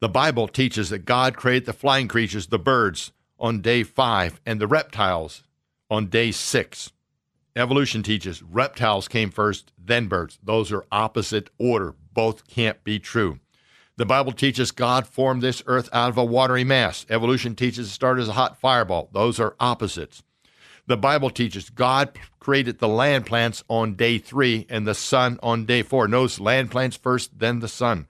The 0.00 0.08
Bible 0.08 0.48
teaches 0.48 0.90
that 0.90 1.04
God 1.04 1.36
created 1.36 1.66
the 1.66 1.72
flying 1.72 2.08
creatures, 2.08 2.46
the 2.46 2.58
birds, 2.58 3.12
on 3.38 3.60
day 3.60 3.82
five, 3.82 4.40
and 4.44 4.60
the 4.60 4.66
reptiles 4.66 5.42
on 5.90 6.06
day 6.06 6.30
six. 6.30 6.92
Evolution 7.56 8.02
teaches 8.02 8.42
reptiles 8.42 9.08
came 9.08 9.30
first, 9.30 9.72
then 9.78 10.06
birds. 10.06 10.38
Those 10.42 10.70
are 10.72 10.84
opposite 10.92 11.50
order. 11.58 11.94
Both 12.12 12.48
can't 12.48 12.82
be 12.84 12.98
true. 12.98 13.38
The 13.96 14.06
Bible 14.06 14.32
teaches 14.32 14.70
God 14.70 15.06
formed 15.06 15.42
this 15.42 15.62
earth 15.66 15.88
out 15.92 16.10
of 16.10 16.16
a 16.16 16.24
watery 16.24 16.64
mass. 16.64 17.04
Evolution 17.10 17.54
teaches 17.54 17.88
it 17.88 17.90
started 17.90 18.22
as 18.22 18.28
a 18.28 18.32
hot 18.32 18.58
fireball. 18.58 19.10
Those 19.12 19.38
are 19.38 19.56
opposites. 19.60 20.22
The 20.86 20.96
Bible 20.96 21.30
teaches 21.30 21.70
God 21.70 22.18
created 22.38 22.78
the 22.78 22.88
land 22.88 23.26
plants 23.26 23.62
on 23.68 23.94
day 23.94 24.18
three 24.18 24.66
and 24.68 24.86
the 24.86 24.94
sun 24.94 25.38
on 25.42 25.66
day 25.66 25.82
four. 25.82 26.08
Notice 26.08 26.40
land 26.40 26.70
plants 26.70 26.96
first, 26.96 27.38
then 27.38 27.60
the 27.60 27.68
sun. 27.68 28.06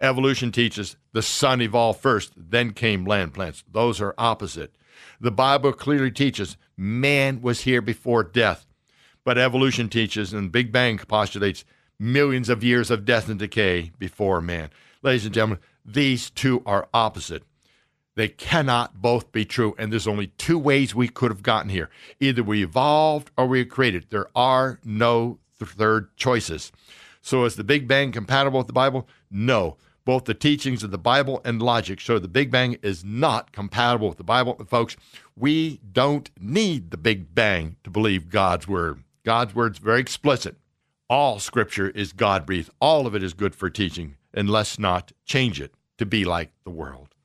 Evolution 0.00 0.50
teaches 0.50 0.96
the 1.12 1.22
sun 1.22 1.60
evolved 1.60 2.00
first, 2.00 2.32
then 2.34 2.72
came 2.72 3.04
land 3.04 3.34
plants. 3.34 3.62
Those 3.70 4.00
are 4.00 4.14
opposite. 4.16 4.74
The 5.20 5.30
Bible 5.30 5.72
clearly 5.72 6.10
teaches 6.10 6.56
man 6.76 7.42
was 7.42 7.60
here 7.60 7.82
before 7.82 8.22
death, 8.22 8.66
but 9.22 9.36
evolution 9.36 9.90
teaches 9.90 10.32
and 10.32 10.50
Big 10.50 10.72
Bang 10.72 10.96
postulates 10.96 11.64
millions 12.00 12.48
of 12.48 12.64
years 12.64 12.90
of 12.90 13.04
death 13.04 13.28
and 13.28 13.38
decay 13.38 13.92
before 13.98 14.40
man. 14.40 14.70
Ladies 15.02 15.26
and 15.26 15.34
gentlemen, 15.34 15.58
these 15.84 16.30
two 16.30 16.62
are 16.66 16.88
opposite. 16.92 17.44
They 18.16 18.28
cannot 18.28 19.00
both 19.00 19.30
be 19.32 19.44
true, 19.44 19.74
and 19.78 19.92
there's 19.92 20.08
only 20.08 20.28
two 20.38 20.58
ways 20.58 20.94
we 20.94 21.08
could 21.08 21.30
have 21.30 21.42
gotten 21.42 21.70
here. 21.70 21.90
Either 22.18 22.42
we 22.42 22.64
evolved 22.64 23.30
or 23.36 23.46
we 23.46 23.64
created. 23.64 24.06
There 24.10 24.28
are 24.34 24.80
no 24.84 25.38
th- 25.58 25.70
third 25.70 26.14
choices. 26.16 26.72
So 27.22 27.44
is 27.44 27.56
the 27.56 27.64
Big 27.64 27.86
Bang 27.86 28.12
compatible 28.12 28.58
with 28.58 28.66
the 28.66 28.72
Bible? 28.72 29.06
No. 29.30 29.76
Both 30.04 30.24
the 30.24 30.34
teachings 30.34 30.82
of 30.82 30.90
the 30.90 30.98
Bible 30.98 31.40
and 31.44 31.62
logic 31.62 32.00
show 32.00 32.18
the 32.18 32.28
Big 32.28 32.50
Bang 32.50 32.78
is 32.82 33.04
not 33.04 33.52
compatible 33.52 34.08
with 34.08 34.18
the 34.18 34.24
Bible. 34.24 34.60
Folks, 34.68 34.96
we 35.36 35.80
don't 35.92 36.30
need 36.40 36.90
the 36.90 36.96
Big 36.96 37.34
Bang 37.34 37.76
to 37.84 37.90
believe 37.90 38.28
God's 38.28 38.66
Word. 38.66 39.04
God's 39.24 39.54
Word's 39.54 39.78
very 39.78 40.00
explicit. 40.00 40.56
All 41.10 41.40
Scripture 41.40 41.90
is 41.90 42.12
God 42.12 42.46
breathed, 42.46 42.70
all 42.80 43.04
of 43.04 43.16
it 43.16 43.24
is 43.24 43.34
good 43.34 43.56
for 43.56 43.68
teaching, 43.68 44.14
and 44.32 44.48
let's 44.48 44.78
not 44.78 45.10
change 45.24 45.60
it 45.60 45.74
to 45.98 46.06
be 46.06 46.24
like 46.24 46.52
the 46.62 46.70
world. 46.70 47.16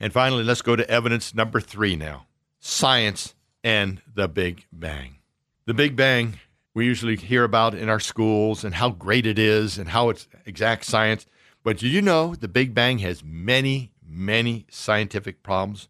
And 0.00 0.12
finally, 0.12 0.42
let's 0.42 0.62
go 0.62 0.74
to 0.74 0.90
evidence 0.90 1.32
number 1.32 1.60
three 1.60 1.94
now 1.94 2.26
science 2.58 3.36
and 3.62 4.02
the 4.12 4.26
Big 4.26 4.66
Bang. 4.72 5.18
The 5.64 5.74
Big 5.74 5.94
Bang 5.94 6.40
we 6.74 6.86
usually 6.86 7.14
hear 7.14 7.44
about 7.44 7.72
in 7.74 7.88
our 7.88 8.00
schools 8.00 8.64
and 8.64 8.74
how 8.74 8.90
great 8.90 9.26
it 9.26 9.38
is 9.38 9.78
and 9.78 9.90
how 9.90 10.08
it's 10.08 10.26
exact 10.44 10.84
science. 10.84 11.24
But 11.62 11.78
do 11.78 11.86
you 11.88 12.02
know 12.02 12.34
the 12.34 12.48
Big 12.48 12.74
Bang 12.74 12.98
has 12.98 13.22
many, 13.22 13.92
many 14.04 14.66
scientific 14.70 15.44
problems? 15.44 15.88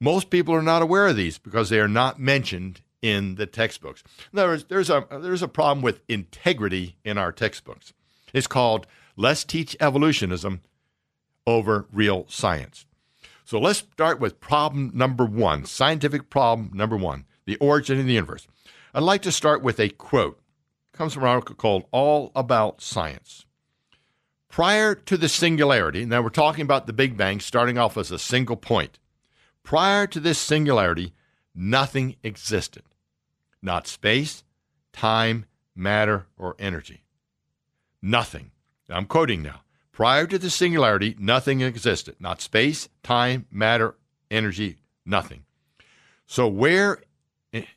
Most 0.00 0.30
people 0.30 0.54
are 0.54 0.62
not 0.62 0.80
aware 0.80 1.08
of 1.08 1.16
these 1.16 1.36
because 1.36 1.68
they 1.68 1.80
are 1.80 1.88
not 1.88 2.18
mentioned 2.18 2.80
in 3.02 3.36
the 3.36 3.46
textbooks. 3.46 4.02
In 4.32 4.38
other 4.38 4.48
words, 4.48 4.64
there's 4.68 4.90
a, 4.90 5.06
there's 5.10 5.42
a 5.42 5.48
problem 5.48 5.82
with 5.82 6.00
integrity 6.08 6.96
in 7.04 7.18
our 7.18 7.32
textbooks. 7.32 7.92
It's 8.32 8.46
called 8.46 8.86
Let's 9.16 9.44
Teach 9.44 9.76
Evolutionism 9.80 10.62
over 11.46 11.86
Real 11.92 12.26
Science. 12.28 12.86
So 13.44 13.58
let's 13.58 13.78
start 13.78 14.20
with 14.20 14.40
problem 14.40 14.90
number 14.92 15.24
one, 15.24 15.64
scientific 15.64 16.28
problem 16.28 16.70
number 16.74 16.96
one, 16.96 17.24
the 17.46 17.56
origin 17.56 17.98
of 17.98 18.06
the 18.06 18.12
universe. 18.12 18.46
I'd 18.92 19.02
like 19.02 19.22
to 19.22 19.32
start 19.32 19.62
with 19.62 19.80
a 19.80 19.88
quote. 19.88 20.40
It 20.92 20.96
comes 20.96 21.14
from 21.14 21.22
an 21.22 21.30
article 21.30 21.54
called 21.54 21.86
All 21.90 22.30
About 22.34 22.82
Science. 22.82 23.46
Prior 24.50 24.94
to 24.94 25.16
the 25.16 25.28
singularity, 25.28 26.04
now 26.04 26.20
we're 26.20 26.30
talking 26.30 26.62
about 26.62 26.86
the 26.86 26.92
Big 26.92 27.16
Bang 27.16 27.40
starting 27.40 27.78
off 27.78 27.96
as 27.96 28.10
a 28.10 28.18
single 28.18 28.56
point. 28.56 28.98
Prior 29.62 30.06
to 30.06 30.20
this 30.20 30.38
singularity, 30.38 31.14
nothing 31.54 32.16
existed. 32.22 32.82
Not 33.62 33.86
space, 33.86 34.44
time, 34.92 35.46
matter, 35.74 36.26
or 36.36 36.56
energy. 36.58 37.02
Nothing. 38.00 38.50
I'm 38.88 39.06
quoting 39.06 39.42
now. 39.42 39.62
Prior 39.92 40.26
to 40.26 40.38
the 40.38 40.50
singularity, 40.50 41.16
nothing 41.18 41.60
existed. 41.60 42.16
Not 42.20 42.40
space, 42.40 42.88
time, 43.02 43.46
matter, 43.50 43.96
energy, 44.30 44.76
nothing. 45.04 45.44
So, 46.26 46.46
where 46.46 47.02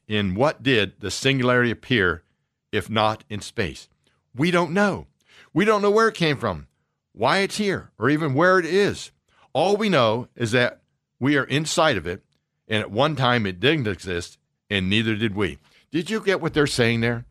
in 0.08 0.36
what 0.36 0.62
did 0.62 1.00
the 1.00 1.10
singularity 1.10 1.72
appear 1.72 2.24
if 2.72 2.90
not 2.90 3.24
in 3.30 3.42
space? 3.42 3.90
We 4.36 4.52
don't 4.52 4.72
know. 4.72 5.08
We 5.54 5.66
don't 5.66 5.82
know 5.82 5.92
where 5.92 6.08
it 6.08 6.16
came 6.16 6.38
from, 6.38 6.68
why 7.12 7.40
it's 7.40 7.58
here, 7.58 7.92
or 7.98 8.10
even 8.10 8.34
where 8.34 8.60
it 8.60 8.66
is. 8.66 9.12
All 9.54 9.76
we 9.76 9.90
know 9.90 10.28
is 10.36 10.52
that 10.52 10.82
we 11.20 11.38
are 11.38 11.44
inside 11.44 11.98
of 11.98 12.08
it, 12.08 12.24
and 12.68 12.82
at 12.82 12.92
one 12.92 13.16
time 13.16 13.46
it 13.46 13.60
didn't 13.60 13.88
exist, 13.88 14.38
and 14.70 14.90
neither 14.90 15.16
did 15.16 15.36
we. 15.36 15.58
Did 15.92 16.10
you 16.10 16.22
get 16.22 16.42
what 16.42 16.54
they're 16.54 16.68
saying 16.68 17.02
there? 17.02 17.26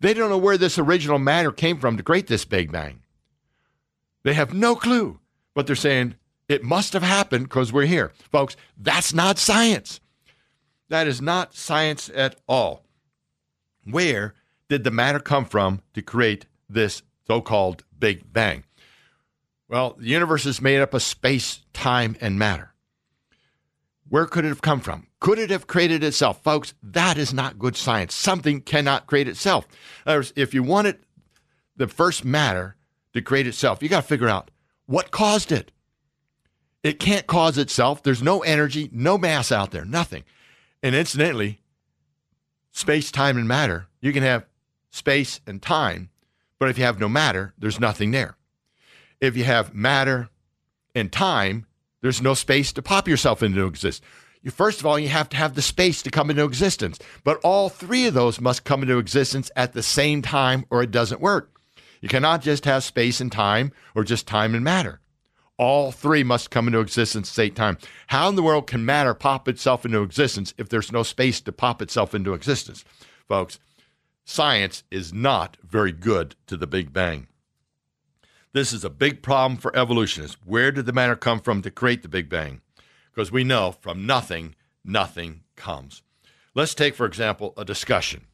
They 0.00 0.14
don't 0.14 0.30
know 0.30 0.38
where 0.38 0.58
this 0.58 0.78
original 0.78 1.18
matter 1.18 1.50
came 1.50 1.78
from 1.78 1.96
to 1.96 2.02
create 2.02 2.28
this 2.28 2.44
Big 2.44 2.70
Bang. 2.70 3.02
They 4.22 4.34
have 4.34 4.54
no 4.54 4.76
clue, 4.76 5.18
but 5.54 5.66
they're 5.66 5.76
saying 5.76 6.14
it 6.48 6.62
must 6.62 6.92
have 6.92 7.02
happened 7.02 7.44
because 7.44 7.72
we're 7.72 7.86
here. 7.86 8.12
Folks, 8.30 8.56
that's 8.76 9.12
not 9.12 9.38
science. 9.38 10.00
That 10.88 11.06
is 11.06 11.20
not 11.20 11.54
science 11.54 12.10
at 12.14 12.36
all. 12.48 12.84
Where 13.84 14.34
did 14.68 14.84
the 14.84 14.90
matter 14.90 15.18
come 15.18 15.44
from 15.44 15.82
to 15.94 16.02
create 16.02 16.46
this 16.68 17.02
so 17.26 17.40
called 17.40 17.84
Big 17.98 18.32
Bang? 18.32 18.64
Well, 19.68 19.96
the 19.98 20.06
universe 20.06 20.46
is 20.46 20.62
made 20.62 20.80
up 20.80 20.94
of 20.94 21.02
space, 21.02 21.60
time, 21.72 22.16
and 22.20 22.38
matter. 22.38 22.72
Where 24.08 24.26
could 24.26 24.44
it 24.44 24.48
have 24.48 24.62
come 24.62 24.80
from? 24.80 25.06
Could 25.20 25.38
it 25.38 25.50
have 25.50 25.66
created 25.66 26.02
itself? 26.02 26.42
Folks, 26.42 26.74
that 26.82 27.18
is 27.18 27.34
not 27.34 27.58
good 27.58 27.76
science. 27.76 28.14
Something 28.14 28.60
cannot 28.60 29.06
create 29.06 29.28
itself. 29.28 29.66
Words, 30.06 30.32
if 30.36 30.54
you 30.54 30.62
wanted 30.62 30.98
the 31.76 31.88
first 31.88 32.24
matter 32.24 32.76
to 33.12 33.20
create 33.20 33.46
itself, 33.46 33.82
you 33.82 33.88
got 33.88 34.02
to 34.02 34.06
figure 34.06 34.28
out 34.28 34.50
what 34.86 35.10
caused 35.10 35.52
it. 35.52 35.72
It 36.82 36.98
can't 36.98 37.26
cause 37.26 37.58
itself. 37.58 38.02
There's 38.02 38.22
no 38.22 38.40
energy, 38.40 38.88
no 38.92 39.18
mass 39.18 39.52
out 39.52 39.72
there, 39.72 39.84
nothing. 39.84 40.24
And 40.82 40.94
incidentally, 40.94 41.60
space, 42.70 43.10
time, 43.10 43.36
and 43.36 43.48
matter, 43.48 43.88
you 44.00 44.12
can 44.12 44.22
have 44.22 44.46
space 44.90 45.40
and 45.46 45.60
time, 45.60 46.10
but 46.58 46.70
if 46.70 46.78
you 46.78 46.84
have 46.84 47.00
no 47.00 47.08
matter, 47.08 47.52
there's 47.58 47.80
nothing 47.80 48.12
there. 48.12 48.36
If 49.20 49.36
you 49.36 49.44
have 49.44 49.74
matter 49.74 50.30
and 50.94 51.12
time, 51.12 51.66
there's 52.00 52.22
no 52.22 52.34
space 52.34 52.72
to 52.72 52.82
pop 52.82 53.08
yourself 53.08 53.42
into 53.42 53.66
existence. 53.66 54.06
You, 54.42 54.50
first 54.50 54.80
of 54.80 54.86
all, 54.86 54.98
you 54.98 55.08
have 55.08 55.28
to 55.30 55.36
have 55.36 55.54
the 55.54 55.62
space 55.62 56.02
to 56.02 56.10
come 56.10 56.30
into 56.30 56.44
existence. 56.44 56.98
But 57.24 57.40
all 57.42 57.68
three 57.68 58.06
of 58.06 58.14
those 58.14 58.40
must 58.40 58.64
come 58.64 58.82
into 58.82 58.98
existence 58.98 59.50
at 59.56 59.72
the 59.72 59.82
same 59.82 60.22
time 60.22 60.64
or 60.70 60.82
it 60.82 60.90
doesn't 60.90 61.20
work. 61.20 61.60
You 62.00 62.08
cannot 62.08 62.42
just 62.42 62.64
have 62.64 62.84
space 62.84 63.20
and 63.20 63.32
time 63.32 63.72
or 63.94 64.04
just 64.04 64.26
time 64.26 64.54
and 64.54 64.62
matter. 64.62 65.00
All 65.56 65.90
three 65.90 66.22
must 66.22 66.50
come 66.50 66.68
into 66.68 66.78
existence 66.78 67.28
at 67.28 67.34
the 67.34 67.48
same 67.48 67.54
time. 67.54 67.78
How 68.06 68.28
in 68.28 68.36
the 68.36 68.44
world 68.44 68.68
can 68.68 68.84
matter 68.84 69.12
pop 69.12 69.48
itself 69.48 69.84
into 69.84 70.02
existence 70.02 70.54
if 70.56 70.68
there's 70.68 70.92
no 70.92 71.02
space 71.02 71.40
to 71.40 71.52
pop 71.52 71.82
itself 71.82 72.14
into 72.14 72.32
existence? 72.32 72.84
Folks, 73.26 73.58
science 74.24 74.84
is 74.92 75.12
not 75.12 75.56
very 75.64 75.90
good 75.90 76.36
to 76.46 76.56
the 76.56 76.68
Big 76.68 76.92
Bang. 76.92 77.26
This 78.58 78.72
is 78.72 78.82
a 78.82 78.90
big 78.90 79.22
problem 79.22 79.56
for 79.56 79.70
evolutionists. 79.76 80.36
Where 80.44 80.72
did 80.72 80.84
the 80.84 80.92
matter 80.92 81.14
come 81.14 81.38
from 81.38 81.62
to 81.62 81.70
create 81.70 82.02
the 82.02 82.08
Big 82.08 82.28
Bang? 82.28 82.60
Because 83.14 83.30
we 83.30 83.44
know 83.44 83.70
from 83.70 84.04
nothing, 84.04 84.56
nothing 84.84 85.42
comes. 85.54 86.02
Let's 86.56 86.74
take, 86.74 86.96
for 86.96 87.06
example, 87.06 87.54
a 87.56 87.64
discussion. 87.64 88.24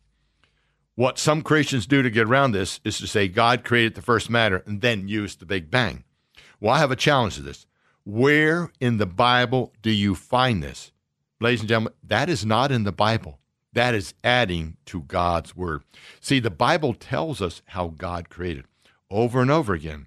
What 0.95 1.19
some 1.19 1.43
Christians 1.43 1.85
do 1.85 2.00
to 2.00 2.09
get 2.09 2.26
around 2.26 2.52
this 2.52 2.81
is 2.85 2.97
to 3.00 3.07
say 3.07 3.28
God 3.28 3.64
created 3.64 3.97
the 3.97 4.00
first 4.00 4.31
matter 4.31 4.62
and 4.64 4.81
then 4.81 5.09
used 5.09 5.40
the 5.40 5.45
Big 5.45 5.71
Bang. 5.71 6.04
Well, 6.59 6.73
I 6.73 6.78
have 6.78 6.90
a 6.90 6.97
challenge 6.97 7.35
to 7.35 7.43
this. 7.43 7.66
Where 8.07 8.73
in 8.81 8.97
the 8.97 9.04
Bible 9.04 9.75
do 9.83 9.90
you 9.90 10.14
find 10.14 10.62
this? 10.62 10.90
Ladies 11.38 11.61
and 11.61 11.69
gentlemen, 11.69 11.93
that 12.02 12.31
is 12.31 12.47
not 12.47 12.73
in 12.73 12.85
the 12.85 12.93
Bible. 12.93 13.40
That 13.75 13.95
is 13.95 14.14
adding 14.25 14.78
to 14.87 15.02
God's 15.02 15.54
word. 15.54 15.83
See, 16.23 16.40
the 16.40 16.49
Bible 16.49 16.95
tells 16.95 17.43
us 17.43 17.61
how 17.66 17.88
God 17.88 18.31
created 18.31 18.64
over 19.11 19.43
and 19.43 19.50
over 19.50 19.75
again. 19.75 20.07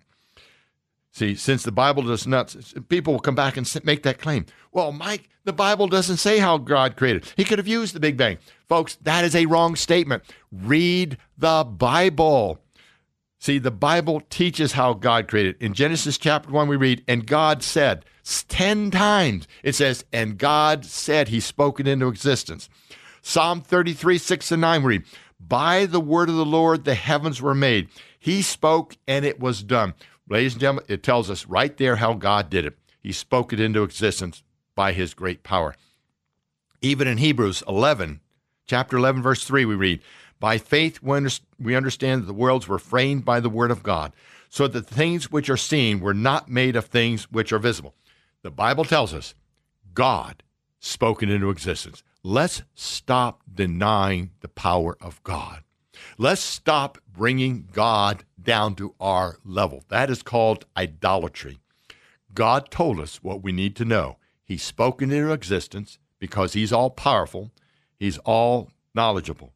See, 1.17 1.33
since 1.33 1.63
the 1.63 1.71
Bible 1.71 2.03
does 2.03 2.27
not, 2.27 2.55
people 2.89 3.12
will 3.12 3.19
come 3.19 3.33
back 3.33 3.57
and 3.57 3.81
make 3.83 4.03
that 4.03 4.19
claim. 4.19 4.45
Well, 4.71 4.91
Mike, 4.91 5.29
the 5.45 5.51
Bible 5.51 5.88
doesn't 5.88 6.17
say 6.17 6.38
how 6.38 6.59
God 6.59 6.95
created. 6.95 7.25
He 7.36 7.43
could 7.43 7.57
have 7.57 7.67
used 7.67 7.95
the 7.95 8.00
Big 8.00 8.17
Bang. 8.17 8.38
Folks, 8.69 8.97
that 9.01 9.25
is 9.25 9.36
a 9.36 9.47
wrong 9.47 9.75
statement. 9.75 10.21
Read 10.51 11.17
the 11.36 11.63
Bible. 11.63 12.59
See, 13.39 13.57
the 13.57 13.71
Bible 13.71 14.21
teaches 14.29 14.74
how 14.74 14.93
God 14.93 15.27
created. 15.27 15.55
In 15.59 15.74
Genesis 15.74 16.19
chapter 16.19 16.51
1, 16.51 16.67
we 16.67 16.75
read, 16.75 17.03
And 17.07 17.25
God 17.25 17.63
said, 17.63 18.05
10 18.24 18.91
times 18.91 19.47
it 19.63 19.74
says, 19.74 20.05
And 20.13 20.38
God 20.38 20.86
said, 20.86 21.29
He 21.29 21.39
spoke 21.39 21.79
it 21.79 21.88
into 21.88 22.09
existence. 22.09 22.69
Psalm 23.24 23.62
33, 23.62 24.19
6 24.19 24.51
and 24.51 24.62
9, 24.62 24.83
we 24.83 24.97
read, 24.97 25.03
By 25.39 25.88
the 25.88 26.00
word 26.00 26.29
of 26.29 26.36
the 26.36 26.45
Lord 26.45 26.83
the 26.83 26.93
heavens 26.93 27.41
were 27.41 27.55
made 27.55 27.89
he 28.27 28.41
spoke 28.41 28.97
and 29.07 29.24
it 29.24 29.39
was 29.39 29.63
done. 29.63 29.93
Ladies 30.29 30.53
and 30.53 30.62
gentlemen, 30.62 30.86
it 30.89 31.03
tells 31.03 31.29
us 31.29 31.46
right 31.46 31.75
there 31.77 31.96
how 31.98 32.13
God 32.13 32.50
did 32.50 32.65
it. 32.65 32.77
He 33.00 33.12
spoke 33.13 33.53
it 33.53 33.60
into 33.60 33.84
existence 33.84 34.43
by 34.75 34.91
his 34.91 35.13
great 35.13 35.41
power. 35.43 35.75
Even 36.81 37.07
in 37.07 37.17
Hebrews 37.17 37.63
11, 37.67 38.19
chapter 38.65 38.98
11, 38.98 39.22
verse 39.22 39.46
3, 39.46 39.63
we 39.65 39.75
read, 39.75 40.01
By 40.39 40.57
faith, 40.57 41.01
we 41.01 41.75
understand 41.75 42.22
that 42.22 42.27
the 42.27 42.34
worlds 42.34 42.67
were 42.67 42.77
framed 42.77 43.24
by 43.24 43.39
the 43.39 43.50
word 43.50 43.72
of 43.72 43.84
God, 43.84 44.12
so 44.50 44.67
that 44.67 44.88
the 44.88 44.96
things 44.96 45.31
which 45.31 45.50
are 45.50 45.57
seen 45.57 46.01
were 46.01 46.13
not 46.13 46.50
made 46.50 46.75
of 46.75 46.86
things 46.86 47.31
which 47.31 47.53
are 47.53 47.60
visible. 47.60 47.96
The 48.43 48.51
Bible 48.51 48.84
tells 48.84 49.13
us 49.13 49.34
God 49.93 50.43
spoken 50.79 51.29
into 51.29 51.50
existence. 51.50 52.03
Let's 52.22 52.63
stop 52.75 53.41
denying 53.51 54.31
the 54.41 54.50
power 54.50 54.98
of 55.00 55.24
God. 55.24 55.63
Let's 56.18 56.42
stop 56.42 56.98
bringing 57.12 57.68
God 57.72 58.24
down 58.42 58.75
to 58.75 58.96
our 59.00 59.38
level. 59.44 59.84
That 59.89 60.10
is 60.10 60.22
called 60.24 60.66
idolatry. 60.75 61.60
God 62.34 62.70
told 62.72 63.00
us 63.00 63.24
what 63.24 63.44
we 63.44 63.51
need 63.51 63.75
to 63.77 63.86
know. 63.86 64.18
He's 64.44 64.63
spoken 64.63 65.12
into 65.12 65.32
existence 65.32 66.00
because 66.20 66.54
He's 66.54 66.72
all 66.72 66.89
powerful, 66.89 67.51
He's 67.98 68.18
all 68.20 68.72
knowledgeable. 68.94 69.54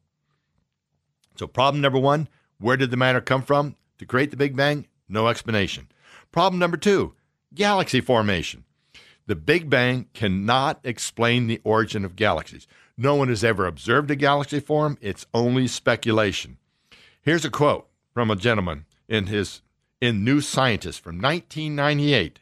So, 1.36 1.46
problem 1.46 1.80
number 1.80 1.98
one 1.98 2.28
where 2.58 2.76
did 2.76 2.90
the 2.90 2.96
matter 2.96 3.20
come 3.20 3.42
from 3.42 3.76
to 3.98 4.06
create 4.06 4.30
the 4.30 4.36
Big 4.36 4.54
Bang? 4.54 4.86
No 5.08 5.28
explanation. 5.28 5.88
Problem 6.30 6.58
number 6.58 6.76
two 6.76 7.14
galaxy 7.54 8.00
formation. 8.00 8.64
The 9.26 9.36
Big 9.36 9.70
Bang 9.70 10.06
cannot 10.14 10.80
explain 10.84 11.46
the 11.46 11.60
origin 11.64 12.04
of 12.04 12.16
galaxies. 12.16 12.66
No 12.96 13.14
one 13.14 13.28
has 13.28 13.42
ever 13.42 13.66
observed 13.66 14.10
a 14.10 14.16
galaxy 14.16 14.60
form, 14.60 14.98
it's 15.00 15.26
only 15.32 15.66
speculation. 15.66 16.58
Here's 17.22 17.44
a 17.44 17.50
quote 17.50 17.88
from 18.12 18.30
a 18.30 18.36
gentleman 18.36 18.84
in 19.08 19.26
his 19.26 19.62
in 20.00 20.24
New 20.24 20.40
Scientist 20.40 21.00
from 21.00 21.20
1998. 21.20 22.40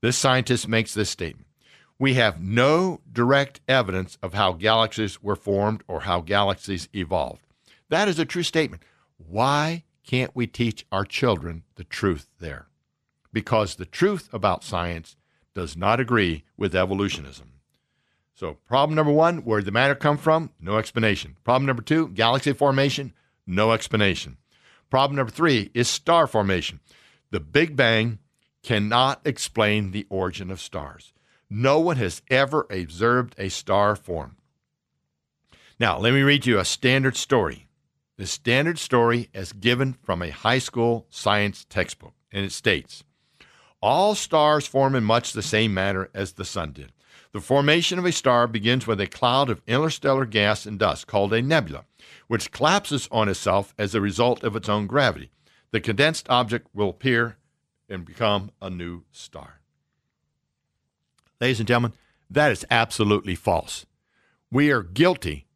This 0.00 0.16
scientist 0.16 0.68
makes 0.68 0.94
this 0.94 1.10
statement. 1.10 1.46
We 1.98 2.14
have 2.14 2.40
no 2.40 3.00
direct 3.10 3.60
evidence 3.66 4.18
of 4.22 4.34
how 4.34 4.52
galaxies 4.52 5.22
were 5.22 5.34
formed 5.34 5.82
or 5.88 6.02
how 6.02 6.20
galaxies 6.20 6.88
evolved. 6.94 7.46
That 7.88 8.08
is 8.08 8.18
a 8.18 8.24
true 8.24 8.42
statement. 8.42 8.82
Why 9.16 9.84
can't 10.06 10.34
we 10.34 10.46
teach 10.46 10.86
our 10.92 11.04
children 11.04 11.64
the 11.76 11.84
truth 11.84 12.28
there? 12.38 12.66
Because 13.32 13.74
the 13.74 13.86
truth 13.86 14.28
about 14.32 14.62
science 14.62 15.16
does 15.54 15.76
not 15.76 16.00
agree 16.00 16.44
with 16.56 16.74
evolutionism. 16.74 17.53
So, 18.34 18.54
problem 18.66 18.96
number 18.96 19.12
one, 19.12 19.38
where 19.44 19.60
did 19.60 19.66
the 19.66 19.72
matter 19.72 19.94
come 19.94 20.18
from? 20.18 20.50
No 20.60 20.76
explanation. 20.76 21.36
Problem 21.44 21.66
number 21.66 21.82
two, 21.82 22.08
galaxy 22.08 22.52
formation? 22.52 23.12
No 23.46 23.72
explanation. 23.72 24.38
Problem 24.90 25.16
number 25.16 25.30
three 25.30 25.70
is 25.72 25.88
star 25.88 26.26
formation. 26.26 26.80
The 27.30 27.40
Big 27.40 27.76
Bang 27.76 28.18
cannot 28.64 29.20
explain 29.24 29.90
the 29.92 30.06
origin 30.10 30.50
of 30.50 30.60
stars. 30.60 31.12
No 31.48 31.78
one 31.78 31.96
has 31.96 32.22
ever 32.28 32.66
observed 32.70 33.34
a 33.38 33.50
star 33.50 33.94
form. 33.94 34.36
Now, 35.78 35.98
let 35.98 36.12
me 36.12 36.22
read 36.22 36.46
you 36.46 36.58
a 36.58 36.64
standard 36.64 37.16
story. 37.16 37.68
The 38.16 38.26
standard 38.26 38.78
story 38.78 39.28
is 39.34 39.52
given 39.52 39.92
from 39.92 40.22
a 40.22 40.30
high 40.30 40.58
school 40.58 41.06
science 41.10 41.64
textbook, 41.68 42.14
and 42.32 42.44
it 42.44 42.52
states 42.52 43.04
All 43.80 44.14
stars 44.14 44.66
form 44.66 44.94
in 44.94 45.04
much 45.04 45.32
the 45.32 45.42
same 45.42 45.74
manner 45.74 46.08
as 46.14 46.32
the 46.32 46.44
sun 46.44 46.72
did. 46.72 46.92
The 47.34 47.40
formation 47.40 47.98
of 47.98 48.04
a 48.04 48.12
star 48.12 48.46
begins 48.46 48.86
with 48.86 49.00
a 49.00 49.08
cloud 49.08 49.50
of 49.50 49.60
interstellar 49.66 50.24
gas 50.24 50.66
and 50.66 50.78
dust 50.78 51.08
called 51.08 51.32
a 51.32 51.42
nebula, 51.42 51.84
which 52.28 52.52
collapses 52.52 53.08
on 53.10 53.28
itself 53.28 53.74
as 53.76 53.92
a 53.92 54.00
result 54.00 54.44
of 54.44 54.54
its 54.54 54.68
own 54.68 54.86
gravity. 54.86 55.32
The 55.72 55.80
condensed 55.80 56.30
object 56.30 56.68
will 56.72 56.90
appear 56.90 57.36
and 57.88 58.04
become 58.04 58.52
a 58.62 58.70
new 58.70 59.02
star. 59.10 59.58
Ladies 61.40 61.58
and 61.58 61.66
gentlemen, 61.66 61.94
that 62.30 62.52
is 62.52 62.64
absolutely 62.70 63.34
false. 63.34 63.84
We 64.52 64.70
are 64.70 64.84
guilty 64.84 65.48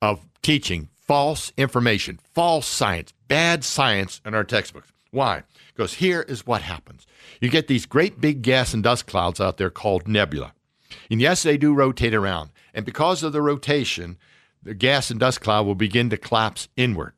of 0.00 0.26
teaching 0.40 0.88
false 0.94 1.52
information, 1.58 2.20
false 2.32 2.66
science, 2.66 3.12
bad 3.28 3.64
science 3.64 4.22
in 4.24 4.34
our 4.34 4.44
textbooks. 4.44 4.90
Why? 5.10 5.42
Because 5.76 5.92
here 5.92 6.22
is 6.22 6.46
what 6.46 6.62
happens 6.62 7.06
you 7.38 7.50
get 7.50 7.66
these 7.68 7.84
great 7.84 8.18
big 8.18 8.40
gas 8.40 8.72
and 8.72 8.82
dust 8.82 9.06
clouds 9.06 9.42
out 9.42 9.58
there 9.58 9.68
called 9.68 10.08
nebula. 10.08 10.54
And 11.10 11.20
yes, 11.20 11.42
they 11.42 11.56
do 11.56 11.74
rotate 11.74 12.14
around. 12.14 12.50
And 12.74 12.84
because 12.84 13.22
of 13.22 13.32
the 13.32 13.42
rotation, 13.42 14.18
the 14.62 14.74
gas 14.74 15.10
and 15.10 15.18
dust 15.20 15.40
cloud 15.40 15.66
will 15.66 15.74
begin 15.74 16.10
to 16.10 16.16
collapse 16.16 16.68
inward. 16.76 17.14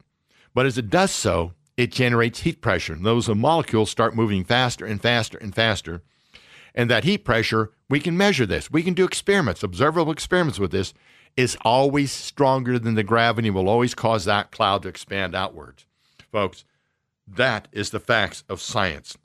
But 0.54 0.66
as 0.66 0.78
it 0.78 0.90
does 0.90 1.10
so, 1.10 1.52
it 1.76 1.92
generates 1.92 2.40
heat 2.40 2.60
pressure. 2.60 2.92
And 2.92 3.04
those 3.04 3.28
molecules 3.28 3.90
start 3.90 4.14
moving 4.14 4.44
faster 4.44 4.86
and 4.86 5.00
faster 5.00 5.38
and 5.38 5.54
faster. 5.54 6.02
And 6.74 6.90
that 6.90 7.04
heat 7.04 7.24
pressure, 7.24 7.72
we 7.88 8.00
can 8.00 8.16
measure 8.16 8.46
this. 8.46 8.70
We 8.70 8.82
can 8.82 8.94
do 8.94 9.04
experiments, 9.04 9.62
observable 9.62 10.12
experiments 10.12 10.58
with 10.58 10.70
this, 10.70 10.94
is 11.36 11.56
always 11.62 12.12
stronger 12.12 12.78
than 12.78 12.94
the 12.94 13.02
gravity, 13.02 13.50
will 13.50 13.68
always 13.68 13.94
cause 13.94 14.24
that 14.24 14.50
cloud 14.50 14.82
to 14.82 14.88
expand 14.88 15.34
outwards. 15.34 15.86
Folks, 16.30 16.64
that 17.26 17.68
is 17.72 17.90
the 17.90 18.00
facts 18.00 18.44
of 18.48 18.60
science. 18.60 19.16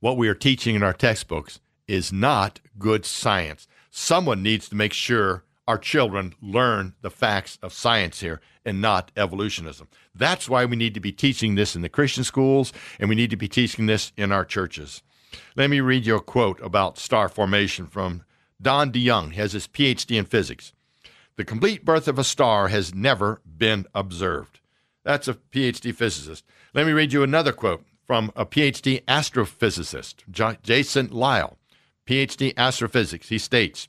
What 0.00 0.16
we 0.16 0.28
are 0.28 0.34
teaching 0.34 0.74
in 0.74 0.82
our 0.82 0.92
textbooks 0.92 1.60
is 1.88 2.12
not 2.12 2.60
good 2.78 3.04
science. 3.04 3.68
Someone 3.90 4.42
needs 4.42 4.68
to 4.68 4.74
make 4.74 4.92
sure 4.92 5.44
our 5.66 5.78
children 5.78 6.34
learn 6.40 6.94
the 7.00 7.10
facts 7.10 7.58
of 7.62 7.72
science 7.72 8.20
here 8.20 8.40
and 8.64 8.80
not 8.80 9.10
evolutionism. 9.16 9.88
That's 10.14 10.48
why 10.48 10.64
we 10.64 10.76
need 10.76 10.94
to 10.94 11.00
be 11.00 11.12
teaching 11.12 11.54
this 11.54 11.74
in 11.74 11.82
the 11.82 11.88
Christian 11.88 12.24
schools 12.24 12.72
and 13.00 13.08
we 13.08 13.14
need 13.14 13.30
to 13.30 13.36
be 13.36 13.48
teaching 13.48 13.86
this 13.86 14.12
in 14.16 14.32
our 14.32 14.44
churches. 14.44 15.02
Let 15.56 15.70
me 15.70 15.80
read 15.80 16.06
you 16.06 16.16
a 16.16 16.20
quote 16.20 16.60
about 16.60 16.98
star 16.98 17.28
formation 17.28 17.86
from 17.86 18.24
Don 18.60 18.92
DeYoung. 18.92 19.32
He 19.32 19.40
has 19.40 19.52
his 19.52 19.66
PhD 19.66 20.16
in 20.16 20.24
physics. 20.24 20.72
The 21.36 21.44
complete 21.44 21.84
birth 21.84 22.08
of 22.08 22.18
a 22.18 22.24
star 22.24 22.68
has 22.68 22.94
never 22.94 23.40
been 23.44 23.86
observed. 23.94 24.60
That's 25.04 25.28
a 25.28 25.34
PhD 25.34 25.94
physicist. 25.94 26.44
Let 26.74 26.86
me 26.86 26.92
read 26.92 27.12
you 27.12 27.22
another 27.22 27.52
quote 27.52 27.84
from 28.06 28.32
a 28.34 28.46
PhD 28.46 29.04
astrophysicist, 29.04 30.60
Jason 30.62 31.08
Lisle. 31.10 31.58
PhD 32.06 32.56
astrophysics, 32.56 33.28
he 33.28 33.38
states, 33.38 33.88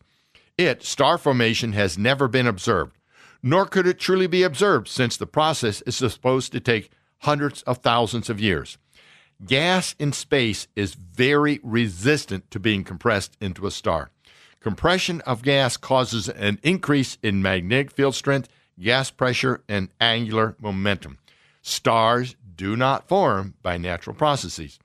It, 0.57 0.83
star 0.83 1.17
formation, 1.17 1.73
has 1.73 1.97
never 1.97 2.27
been 2.27 2.47
observed, 2.47 2.97
nor 3.43 3.65
could 3.65 3.87
it 3.87 3.99
truly 3.99 4.27
be 4.27 4.43
observed 4.43 4.87
since 4.87 5.15
the 5.15 5.27
process 5.27 5.81
is 5.83 5.95
supposed 5.95 6.51
to 6.51 6.59
take 6.59 6.91
hundreds 7.19 7.61
of 7.63 7.77
thousands 7.77 8.29
of 8.29 8.39
years. 8.39 8.77
Gas 9.45 9.95
in 9.99 10.13
space 10.13 10.67
is 10.75 10.95
very 10.95 11.59
resistant 11.61 12.49
to 12.49 12.59
being 12.59 12.83
compressed 12.83 13.37
into 13.39 13.67
a 13.67 13.71
star. 13.71 14.09
Compression 14.59 15.21
of 15.21 15.43
gas 15.43 15.77
causes 15.77 16.27
an 16.27 16.59
increase 16.63 17.17
in 17.21 17.41
magnetic 17.41 17.91
field 17.91 18.15
strength, 18.15 18.49
gas 18.79 19.11
pressure, 19.11 19.63
and 19.69 19.89
angular 20.01 20.55
momentum. 20.59 21.19
Stars 21.61 22.35
do 22.55 22.75
not 22.75 23.07
form 23.07 23.53
by 23.61 23.77
natural 23.77 24.15
processes. 24.15 24.79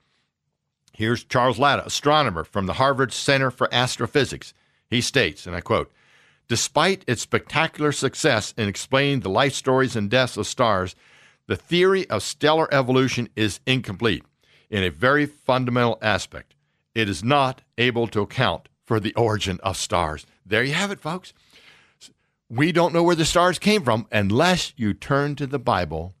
Here's 0.95 1.23
Charles 1.23 1.57
Lada, 1.57 1.85
astronomer 1.85 2.43
from 2.43 2.67
the 2.67 2.73
Harvard 2.73 3.11
Center 3.11 3.49
for 3.49 3.67
Astrophysics. 3.73 4.53
He 4.89 5.01
states, 5.01 5.47
and 5.47 5.55
I 5.55 5.61
quote, 5.61 5.91
Despite 6.47 7.03
its 7.07 7.23
spectacular 7.23 7.91
success 7.91 8.53
in 8.57 8.67
explaining 8.67 9.21
the 9.21 9.29
life 9.29 9.53
stories 9.53 9.95
and 9.95 10.09
deaths 10.09 10.37
of 10.37 10.45
stars, 10.45 10.95
the 11.47 11.55
theory 11.55 12.07
of 12.11 12.21
stellar 12.21 12.71
evolution 12.71 13.27
is 13.35 13.59
incomplete 13.65 14.23
in 14.69 14.83
a 14.83 14.91
very 14.91 15.25
fundamental 15.25 15.97
aspect. 16.01 16.53
It 16.93 17.09
is 17.09 17.23
not 17.23 17.61
able 17.79 18.05
to 18.07 18.21
account 18.21 18.69
for 18.85 18.99
the 18.99 19.15
origin 19.15 19.59
of 19.63 19.77
stars. 19.77 20.27
There 20.45 20.63
you 20.63 20.73
have 20.73 20.91
it, 20.91 20.99
folks. 20.99 21.33
We 22.49 22.71
don't 22.71 22.93
know 22.93 23.01
where 23.01 23.15
the 23.15 23.25
stars 23.25 23.57
came 23.57 23.83
from 23.83 24.05
unless 24.11 24.73
you 24.75 24.93
turn 24.93 25.35
to 25.37 25.47
the 25.47 25.57
Bible 25.57 26.13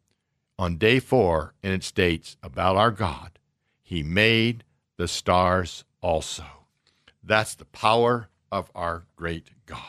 on 0.57 0.77
day 0.77 0.99
four 0.99 1.53
and 1.61 1.73
it 1.73 1.83
states 1.83 2.37
about 2.41 2.75
our 2.75 2.89
God 2.89 3.37
he 3.93 4.01
made 4.01 4.63
the 4.97 5.07
stars 5.07 5.83
also. 6.01 6.43
That's 7.23 7.53
the 7.53 7.65
power 7.65 8.27
of 8.51 8.71
our 8.73 9.05
great 9.15 9.51
God. 9.67 9.79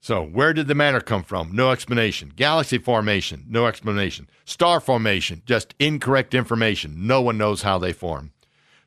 So, 0.00 0.22
where 0.22 0.52
did 0.52 0.68
the 0.68 0.74
matter 0.74 1.00
come 1.00 1.24
from? 1.24 1.54
No 1.54 1.72
explanation. 1.72 2.32
Galaxy 2.34 2.78
formation, 2.78 3.46
no 3.48 3.66
explanation. 3.66 4.28
Star 4.44 4.78
formation, 4.78 5.42
just 5.44 5.74
incorrect 5.80 6.34
information. 6.34 7.06
No 7.06 7.20
one 7.20 7.36
knows 7.36 7.62
how 7.62 7.78
they 7.78 7.92
form. 7.92 8.32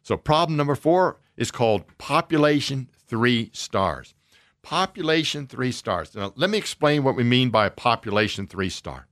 So, 0.03 0.15
problem 0.15 0.55
number 0.55 0.75
four 0.75 1.17
is 1.35 1.51
called 1.51 1.97
population 1.97 2.89
three 3.07 3.49
stars. 3.53 4.13
Population 4.61 5.47
three 5.47 5.71
stars. 5.73 6.15
Now, 6.15 6.31
let 6.35 6.49
me 6.49 6.57
explain 6.57 7.03
what 7.03 7.15
we 7.15 7.23
mean 7.23 7.49
by 7.49 7.67
population 7.69 8.47
three 8.47 8.69
star. 8.69 9.07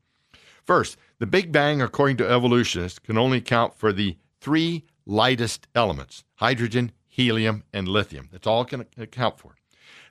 First, 0.66 0.98
the 1.20 1.28
Big 1.28 1.52
Bang, 1.52 1.82
according 1.82 2.18
to 2.18 2.30
evolutionists, 2.30 3.00
can 3.00 3.18
only 3.18 3.40
account 3.40 3.76
for 3.76 3.92
the 3.92 4.18
three 4.44 4.84
lightest 5.06 5.68
elements 5.74 6.24
hydrogen, 6.36 6.92
helium, 7.08 7.64
and 7.72 7.88
lithium. 7.88 8.28
That's 8.32 8.46
all 8.46 8.62
it 8.62 8.68
can 8.68 8.86
account 8.98 9.40
for. 9.40 9.56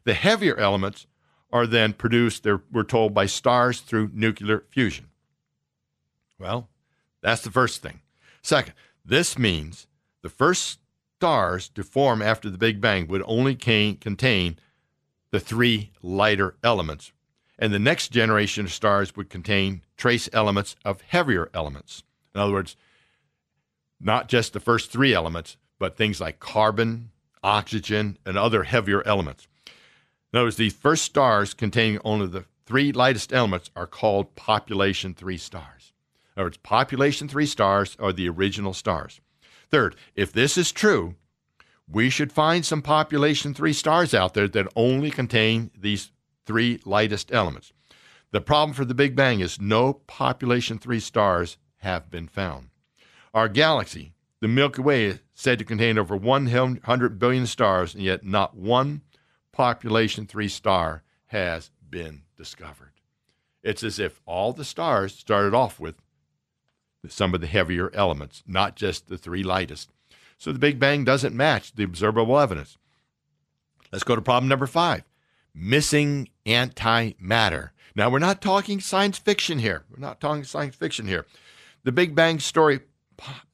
The 0.04 0.14
heavier 0.14 0.56
elements 0.58 1.06
are 1.52 1.66
then 1.66 1.92
produced, 1.92 2.46
we're 2.72 2.82
told, 2.82 3.12
by 3.12 3.26
stars 3.26 3.80
through 3.80 4.10
nuclear 4.14 4.64
fusion. 4.70 5.06
Well, 6.38 6.68
that's 7.20 7.42
the 7.42 7.50
first 7.50 7.82
thing. 7.82 8.00
Second, 8.40 8.72
this 9.04 9.38
means 9.38 9.86
the 10.22 10.30
first 10.30 10.78
stars 11.18 11.68
to 11.68 11.82
form 11.82 12.22
after 12.22 12.48
the 12.48 12.58
Big 12.58 12.80
Bang 12.80 13.06
would 13.08 13.22
only 13.26 13.54
contain 13.54 14.58
the 15.30 15.40
three 15.40 15.90
lighter 16.02 16.56
elements. 16.64 17.12
and 17.62 17.72
the 17.72 17.78
next 17.78 18.08
generation 18.08 18.64
of 18.64 18.72
stars 18.72 19.14
would 19.14 19.30
contain 19.30 19.82
trace 19.96 20.28
elements 20.32 20.74
of 20.84 21.00
heavier 21.02 21.48
elements. 21.54 22.02
In 22.34 22.40
other 22.40 22.52
words, 22.52 22.76
not 24.02 24.28
just 24.28 24.52
the 24.52 24.60
first 24.60 24.90
three 24.90 25.14
elements, 25.14 25.56
but 25.78 25.96
things 25.96 26.20
like 26.20 26.40
carbon, 26.40 27.10
oxygen, 27.42 28.18
and 28.26 28.36
other 28.36 28.64
heavier 28.64 29.06
elements. 29.06 29.46
Words, 30.32 30.56
these 30.56 30.74
first 30.74 31.04
stars 31.04 31.54
containing 31.54 32.00
only 32.04 32.26
the 32.26 32.44
three 32.64 32.92
lightest 32.92 33.32
elements 33.32 33.70
are 33.76 33.86
called 33.86 34.34
population 34.34 35.14
three 35.14 35.36
stars. 35.36 35.92
In 36.36 36.40
other 36.40 36.46
words, 36.46 36.56
population 36.58 37.28
three 37.28 37.46
stars 37.46 37.96
are 38.00 38.12
the 38.12 38.28
original 38.28 38.72
stars. 38.72 39.20
Third, 39.70 39.96
if 40.14 40.32
this 40.32 40.56
is 40.56 40.72
true, 40.72 41.14
we 41.86 42.08
should 42.08 42.32
find 42.32 42.64
some 42.64 42.80
population 42.80 43.52
three 43.52 43.72
stars 43.72 44.14
out 44.14 44.34
there 44.34 44.48
that 44.48 44.72
only 44.74 45.10
contain 45.10 45.70
these 45.78 46.10
three 46.46 46.80
lightest 46.84 47.32
elements. 47.32 47.72
The 48.30 48.40
problem 48.40 48.72
for 48.72 48.86
the 48.86 48.94
Big 48.94 49.14
Bang 49.14 49.40
is 49.40 49.60
no 49.60 49.92
population 49.92 50.78
three 50.78 51.00
stars 51.00 51.58
have 51.78 52.10
been 52.10 52.28
found. 52.28 52.68
Our 53.34 53.48
galaxy, 53.48 54.12
the 54.40 54.48
Milky 54.48 54.82
Way, 54.82 55.04
is 55.06 55.18
said 55.34 55.58
to 55.58 55.64
contain 55.64 55.98
over 55.98 56.16
100 56.16 57.18
billion 57.18 57.46
stars, 57.46 57.94
and 57.94 58.02
yet 58.02 58.24
not 58.24 58.54
one 58.54 59.02
population 59.52 60.26
three 60.26 60.48
star 60.48 61.02
has 61.26 61.70
been 61.88 62.22
discovered. 62.36 62.92
It's 63.62 63.82
as 63.82 63.98
if 63.98 64.20
all 64.26 64.52
the 64.52 64.64
stars 64.64 65.14
started 65.14 65.54
off 65.54 65.80
with 65.80 65.96
some 67.08 67.34
of 67.34 67.40
the 67.40 67.46
heavier 67.46 67.90
elements, 67.94 68.42
not 68.46 68.76
just 68.76 69.08
the 69.08 69.18
three 69.18 69.42
lightest. 69.42 69.90
So 70.36 70.52
the 70.52 70.58
Big 70.58 70.78
Bang 70.78 71.04
doesn't 71.04 71.34
match 71.34 71.74
the 71.74 71.84
observable 71.84 72.38
evidence. 72.38 72.76
Let's 73.92 74.04
go 74.04 74.14
to 74.14 74.22
problem 74.22 74.48
number 74.48 74.66
five 74.66 75.04
missing 75.54 76.28
antimatter. 76.46 77.70
Now, 77.94 78.08
we're 78.08 78.18
not 78.18 78.40
talking 78.40 78.80
science 78.80 79.18
fiction 79.18 79.58
here. 79.58 79.84
We're 79.90 80.00
not 80.00 80.18
talking 80.18 80.44
science 80.44 80.74
fiction 80.74 81.06
here. 81.06 81.26
The 81.84 81.92
Big 81.92 82.14
Bang 82.14 82.40
story 82.40 82.80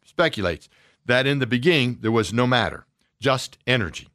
speculates 0.04 0.68
that 1.06 1.26
in 1.26 1.38
the 1.38 1.46
beginning 1.46 1.98
there 2.00 2.12
was 2.12 2.32
no 2.32 2.46
matter, 2.46 2.86
just 3.20 3.58
energy. 3.66 4.08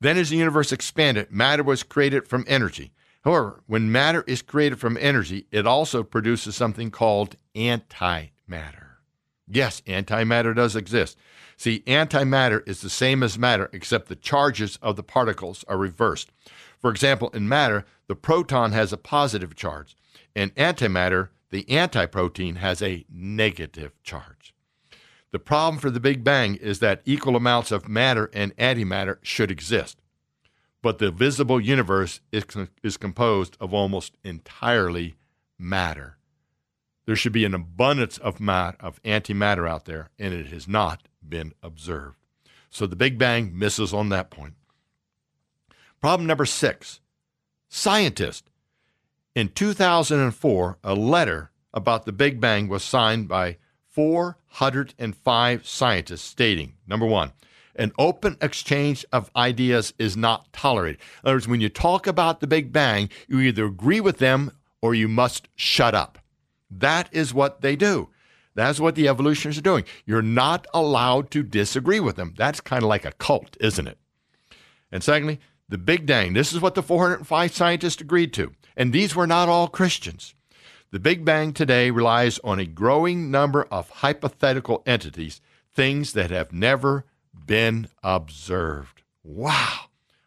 Then, 0.00 0.18
as 0.18 0.30
the 0.30 0.36
universe 0.36 0.72
expanded, 0.72 1.30
matter 1.30 1.62
was 1.62 1.82
created 1.82 2.28
from 2.28 2.44
energy. 2.46 2.92
However, 3.24 3.62
when 3.66 3.90
matter 3.90 4.22
is 4.26 4.42
created 4.42 4.78
from 4.78 4.98
energy, 5.00 5.46
it 5.50 5.66
also 5.66 6.02
produces 6.02 6.54
something 6.56 6.90
called 6.90 7.36
antimatter. 7.54 8.96
Yes, 9.48 9.80
antimatter 9.82 10.54
does 10.54 10.76
exist. 10.76 11.16
See, 11.56 11.80
antimatter 11.86 12.66
is 12.68 12.80
the 12.80 12.90
same 12.90 13.22
as 13.22 13.38
matter, 13.38 13.70
except 13.72 14.08
the 14.08 14.16
charges 14.16 14.78
of 14.82 14.96
the 14.96 15.02
particles 15.02 15.64
are 15.68 15.78
reversed. 15.78 16.30
For 16.78 16.90
example, 16.90 17.30
in 17.30 17.48
matter, 17.48 17.84
the 18.08 18.16
proton 18.16 18.72
has 18.72 18.92
a 18.92 18.98
positive 18.98 19.54
charge. 19.54 19.96
In 20.34 20.50
antimatter, 20.50 21.28
the 21.50 21.64
antiproton 21.64 22.56
has 22.56 22.82
a 22.82 23.06
negative 23.10 23.92
charge. 24.02 24.53
The 25.34 25.40
problem 25.40 25.80
for 25.80 25.90
the 25.90 25.98
Big 25.98 26.22
Bang 26.22 26.54
is 26.54 26.78
that 26.78 27.02
equal 27.04 27.34
amounts 27.34 27.72
of 27.72 27.88
matter 27.88 28.30
and 28.32 28.56
antimatter 28.56 29.18
should 29.22 29.50
exist. 29.50 29.98
But 30.80 30.98
the 30.98 31.10
visible 31.10 31.60
universe 31.60 32.20
is, 32.30 32.44
is 32.84 32.96
composed 32.96 33.56
of 33.58 33.74
almost 33.74 34.16
entirely 34.22 35.16
matter. 35.58 36.18
There 37.06 37.16
should 37.16 37.32
be 37.32 37.44
an 37.44 37.52
abundance 37.52 38.16
of, 38.16 38.38
mat, 38.38 38.76
of 38.78 39.02
antimatter 39.02 39.68
out 39.68 39.86
there, 39.86 40.08
and 40.20 40.32
it 40.32 40.46
has 40.52 40.68
not 40.68 41.08
been 41.28 41.52
observed. 41.64 42.16
So 42.70 42.86
the 42.86 42.94
Big 42.94 43.18
Bang 43.18 43.58
misses 43.58 43.92
on 43.92 44.10
that 44.10 44.30
point. 44.30 44.54
Problem 46.00 46.28
number 46.28 46.46
six 46.46 47.00
scientist. 47.68 48.48
In 49.34 49.48
2004, 49.48 50.78
a 50.84 50.94
letter 50.94 51.50
about 51.72 52.04
the 52.04 52.12
Big 52.12 52.40
Bang 52.40 52.68
was 52.68 52.84
signed 52.84 53.26
by 53.26 53.56
405 53.94 55.66
scientists 55.66 56.22
stating 56.22 56.74
number 56.86 57.06
one, 57.06 57.30
an 57.76 57.92
open 57.96 58.36
exchange 58.40 59.04
of 59.12 59.30
ideas 59.36 59.94
is 59.98 60.16
not 60.16 60.52
tolerated. 60.52 61.00
In 61.22 61.28
other 61.28 61.36
words, 61.36 61.48
when 61.48 61.60
you 61.60 61.68
talk 61.68 62.08
about 62.08 62.40
the 62.40 62.48
Big 62.48 62.72
Bang, 62.72 63.08
you 63.28 63.38
either 63.38 63.66
agree 63.66 64.00
with 64.00 64.18
them 64.18 64.50
or 64.82 64.94
you 64.94 65.06
must 65.06 65.48
shut 65.54 65.94
up. 65.94 66.18
That 66.68 67.08
is 67.12 67.32
what 67.32 67.60
they 67.60 67.76
do. 67.76 68.10
That's 68.56 68.80
what 68.80 68.96
the 68.96 69.08
evolutionists 69.08 69.58
are 69.60 69.62
doing. 69.62 69.84
You're 70.04 70.22
not 70.22 70.66
allowed 70.74 71.30
to 71.32 71.44
disagree 71.44 72.00
with 72.00 72.16
them. 72.16 72.34
That's 72.36 72.60
kind 72.60 72.82
of 72.82 72.88
like 72.88 73.04
a 73.04 73.12
cult, 73.12 73.56
isn't 73.60 73.86
it? 73.86 73.98
And 74.90 75.02
secondly, 75.02 75.40
the 75.68 75.78
Big 75.78 76.04
Bang, 76.04 76.32
this 76.34 76.52
is 76.52 76.60
what 76.60 76.74
the 76.74 76.82
405 76.82 77.54
scientists 77.54 78.00
agreed 78.00 78.32
to. 78.34 78.52
And 78.76 78.92
these 78.92 79.14
were 79.14 79.26
not 79.26 79.48
all 79.48 79.68
Christians. 79.68 80.34
The 80.94 81.00
Big 81.00 81.24
Bang 81.24 81.52
today 81.52 81.90
relies 81.90 82.38
on 82.44 82.60
a 82.60 82.66
growing 82.66 83.28
number 83.28 83.64
of 83.64 83.90
hypothetical 83.90 84.84
entities, 84.86 85.40
things 85.72 86.12
that 86.12 86.30
have 86.30 86.52
never 86.52 87.04
been 87.34 87.88
observed. 88.04 89.02
Wow. 89.24 89.86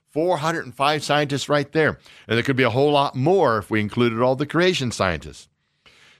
405 0.10 1.04
scientists 1.06 1.48
right 1.48 1.72
there. 1.72 2.00
And 2.28 2.36
there 2.36 2.44
could 2.44 2.58
be 2.58 2.64
a 2.64 2.70
whole 2.70 2.92
lot 2.92 3.16
more 3.16 3.60
if 3.60 3.72
we 3.72 3.80
included 3.80 4.20
all 4.20 4.36
the 4.36 4.46
creation 4.46 4.92
scientists. 4.92 5.48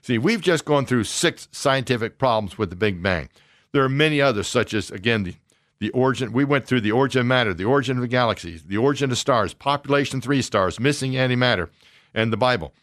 See, 0.00 0.16
we've 0.16 0.40
just 0.40 0.64
gone 0.64 0.86
through 0.86 1.04
six 1.04 1.48
scientific 1.52 2.16
problems 2.16 2.56
with 2.56 2.70
the 2.70 2.76
Big 2.76 3.02
Bang. 3.02 3.28
There 3.72 3.84
are 3.84 3.88
many 3.90 4.18
others, 4.18 4.48
such 4.48 4.72
as, 4.72 4.90
again, 4.90 5.24
the 5.24 5.34
the 5.78 5.90
origin 5.90 6.32
we 6.32 6.44
went 6.44 6.66
through 6.66 6.80
the 6.80 6.90
origin 6.90 7.20
of 7.20 7.26
matter 7.26 7.54
the 7.54 7.64
origin 7.64 7.98
of 7.98 8.00
the 8.00 8.08
galaxies 8.08 8.64
the 8.64 8.76
origin 8.76 9.12
of 9.12 9.16
stars 9.16 9.54
population 9.54 10.20
three 10.20 10.42
stars 10.42 10.80
missing 10.80 11.12
antimatter 11.12 11.68
and 12.12 12.32
the 12.32 12.36
bible 12.36 12.74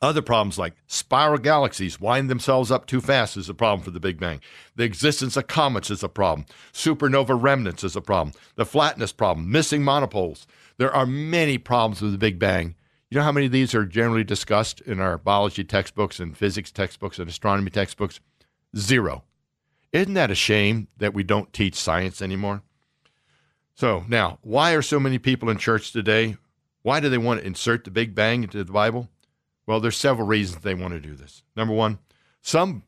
other 0.00 0.22
problems 0.22 0.58
like 0.58 0.74
spiral 0.86 1.38
galaxies 1.38 2.00
wind 2.00 2.30
themselves 2.30 2.70
up 2.70 2.86
too 2.86 3.00
fast 3.00 3.36
is 3.36 3.48
a 3.48 3.54
problem 3.54 3.84
for 3.84 3.90
the 3.90 4.00
big 4.00 4.20
bang. 4.20 4.40
The 4.76 4.84
existence 4.84 5.36
of 5.36 5.48
comets 5.48 5.90
is 5.90 6.02
a 6.02 6.08
problem. 6.08 6.46
Supernova 6.72 7.40
remnants 7.40 7.82
is 7.82 7.96
a 7.96 8.00
problem. 8.00 8.34
The 8.54 8.66
flatness 8.66 9.12
problem 9.12 9.50
missing 9.50 9.82
monopoles. 9.82 10.46
There 10.76 10.94
are 10.94 11.06
many 11.06 11.58
problems 11.58 12.00
with 12.00 12.12
the 12.12 12.18
big 12.18 12.38
bang. 12.38 12.76
You 13.10 13.18
know 13.18 13.24
how 13.24 13.32
many 13.32 13.46
of 13.46 13.52
these 13.52 13.74
are 13.74 13.86
generally 13.86 14.24
discussed 14.24 14.80
in 14.82 15.00
our 15.00 15.18
biology 15.18 15.64
textbooks 15.64 16.20
and 16.20 16.36
physics 16.36 16.70
textbooks 16.70 17.18
and 17.18 17.28
astronomy 17.28 17.70
textbooks? 17.70 18.20
Zero. 18.76 19.24
Isn't 19.92 20.14
that 20.14 20.30
a 20.30 20.34
shame 20.34 20.88
that 20.98 21.14
we 21.14 21.22
don't 21.22 21.52
teach 21.52 21.74
science 21.74 22.20
anymore? 22.20 22.62
So, 23.74 24.04
now, 24.08 24.38
why 24.42 24.72
are 24.72 24.82
so 24.82 25.00
many 25.00 25.18
people 25.18 25.48
in 25.48 25.56
church 25.56 25.92
today? 25.92 26.36
Why 26.82 27.00
do 27.00 27.08
they 27.08 27.18
want 27.18 27.40
to 27.40 27.46
insert 27.46 27.84
the 27.84 27.90
Big 27.90 28.14
Bang 28.14 28.42
into 28.42 28.62
the 28.62 28.72
Bible? 28.72 29.08
Well, 29.68 29.80
there's 29.80 29.98
several 29.98 30.26
reasons 30.26 30.62
they 30.62 30.72
want 30.72 30.94
to 30.94 31.00
do 31.00 31.14
this. 31.14 31.42
Number 31.54 31.74
one, 31.74 31.98
some 32.40 32.84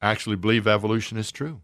actually 0.00 0.36
believe 0.36 0.66
evolution 0.66 1.18
is 1.18 1.30
true. 1.30 1.60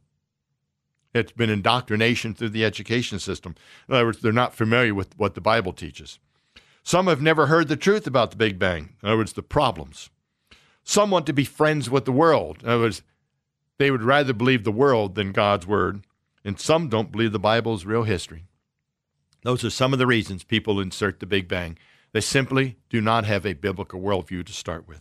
It's 1.15 1.33
been 1.33 1.49
indoctrination 1.49 2.35
through 2.35 2.51
the 2.51 2.67
education 2.67 3.19
system. 3.19 3.55
In 3.89 3.95
other 3.95 4.05
words, 4.05 4.21
they're 4.21 4.31
not 4.31 4.55
familiar 4.55 4.95
with 4.95 5.19
what 5.19 5.35
the 5.35 5.41
Bible 5.41 5.73
teaches. 5.73 6.19
Some 6.83 7.07
have 7.07 7.23
never 7.23 7.47
heard 7.47 7.69
the 7.69 7.77
truth 7.77 8.07
about 8.07 8.31
the 8.31 8.37
Big 8.37 8.59
Bang. 8.59 8.91
In 9.03 9.09
other 9.09 9.17
words, 9.17 9.33
the 9.33 9.43
problems. 9.43 10.11
Some 10.85 11.11
want 11.11 11.25
to 11.27 11.33
be 11.33 11.45
friends 11.45 11.89
with 11.89 12.05
the 12.05 12.13
world. 12.13 12.59
In 12.63 12.69
other 12.69 12.83
words, 12.83 13.03
they 13.79 13.91
would 13.91 14.03
rather 14.03 14.35
believe 14.35 14.65
the 14.65 14.71
world 14.71 15.15
than 15.15 15.33
God's 15.33 15.67
word, 15.67 16.05
and 16.45 16.61
some 16.61 16.91
don't 16.91 17.11
believe 17.11 17.33
the 17.33 17.39
Bible 17.39 17.73
is 17.73 17.87
real 17.87 18.03
history. 18.03 18.45
Those 19.45 19.65
are 19.65 19.71
some 19.71 19.95
of 19.95 19.99
the 19.99 20.07
reasons 20.07 20.45
people 20.45 20.79
insert 20.79 21.21
the 21.21 21.27
Big 21.27 21.49
Bang. 21.49 21.79
They 22.13 22.21
simply 22.21 22.77
do 22.91 23.01
not 23.01 23.25
have 23.25 23.47
a 23.47 23.55
biblical 23.55 24.01
worldview 24.01 24.45
to 24.47 24.53
start 24.53 24.87
with. 24.87 25.01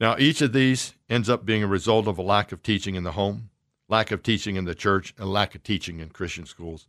Now, 0.00 0.16
each 0.18 0.40
of 0.42 0.52
these 0.52 0.94
ends 1.08 1.28
up 1.28 1.44
being 1.44 1.62
a 1.62 1.68
result 1.68 2.06
of 2.06 2.18
a 2.18 2.22
lack 2.22 2.52
of 2.52 2.62
teaching 2.62 2.94
in 2.94 3.04
the 3.04 3.12
home, 3.12 3.50
lack 3.88 4.10
of 4.10 4.22
teaching 4.22 4.56
in 4.56 4.64
the 4.64 4.74
church, 4.74 5.14
and 5.18 5.32
lack 5.32 5.54
of 5.54 5.62
teaching 5.62 6.00
in 6.00 6.08
Christian 6.10 6.46
schools. 6.46 6.86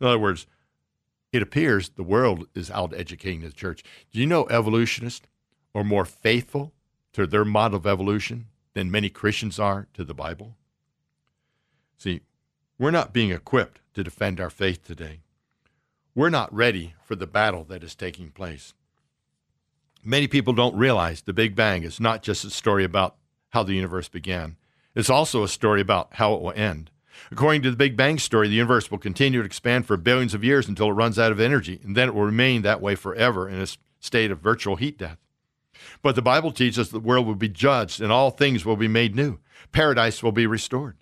In 0.00 0.06
other 0.06 0.18
words, 0.18 0.46
it 1.32 1.42
appears 1.42 1.90
the 1.90 2.02
world 2.02 2.46
is 2.54 2.70
out 2.70 2.92
educating 2.94 3.40
the 3.40 3.52
church. 3.52 3.82
Do 4.12 4.20
you 4.20 4.26
know 4.26 4.46
evolutionists 4.48 5.26
are 5.74 5.84
more 5.84 6.04
faithful 6.04 6.72
to 7.14 7.26
their 7.26 7.44
model 7.44 7.78
of 7.78 7.86
evolution 7.86 8.48
than 8.74 8.90
many 8.90 9.08
Christians 9.08 9.58
are 9.58 9.88
to 9.94 10.04
the 10.04 10.14
Bible? 10.14 10.56
See, 11.96 12.20
we're 12.78 12.90
not 12.90 13.12
being 13.12 13.30
equipped 13.30 13.80
to 13.94 14.04
defend 14.04 14.40
our 14.40 14.50
faith 14.50 14.84
today. 14.84 15.20
We're 16.14 16.28
not 16.28 16.52
ready 16.54 16.94
for 17.02 17.16
the 17.16 17.26
battle 17.26 17.64
that 17.64 17.82
is 17.82 17.94
taking 17.94 18.30
place. 18.30 18.74
Many 20.04 20.28
people 20.28 20.52
don't 20.52 20.76
realize 20.76 21.22
the 21.22 21.32
Big 21.32 21.56
Bang 21.56 21.84
is 21.84 22.00
not 22.00 22.22
just 22.22 22.44
a 22.44 22.50
story 22.50 22.84
about 22.84 23.16
how 23.50 23.62
the 23.62 23.72
universe 23.72 24.08
began, 24.08 24.56
it's 24.94 25.08
also 25.08 25.42
a 25.42 25.48
story 25.48 25.80
about 25.80 26.08
how 26.12 26.34
it 26.34 26.42
will 26.42 26.52
end. 26.52 26.90
According 27.30 27.62
to 27.62 27.70
the 27.70 27.78
Big 27.78 27.96
Bang 27.96 28.18
story, 28.18 28.48
the 28.48 28.54
universe 28.54 28.90
will 28.90 28.98
continue 28.98 29.40
to 29.40 29.46
expand 29.46 29.86
for 29.86 29.96
billions 29.96 30.34
of 30.34 30.44
years 30.44 30.68
until 30.68 30.88
it 30.88 30.92
runs 30.92 31.18
out 31.18 31.32
of 31.32 31.40
energy, 31.40 31.80
and 31.82 31.96
then 31.96 32.08
it 32.08 32.14
will 32.14 32.24
remain 32.24 32.60
that 32.60 32.82
way 32.82 32.94
forever 32.94 33.48
in 33.48 33.60
a 33.60 33.66
state 34.00 34.30
of 34.30 34.40
virtual 34.40 34.76
heat 34.76 34.98
death. 34.98 35.18
But 36.02 36.14
the 36.14 36.20
Bible 36.20 36.52
teaches 36.52 36.90
the 36.90 37.00
world 37.00 37.26
will 37.26 37.34
be 37.34 37.48
judged 37.48 38.02
and 38.02 38.12
all 38.12 38.30
things 38.30 38.66
will 38.66 38.76
be 38.76 38.88
made 38.88 39.16
new. 39.16 39.38
Paradise 39.72 40.22
will 40.22 40.32
be 40.32 40.46
restored. 40.46 40.96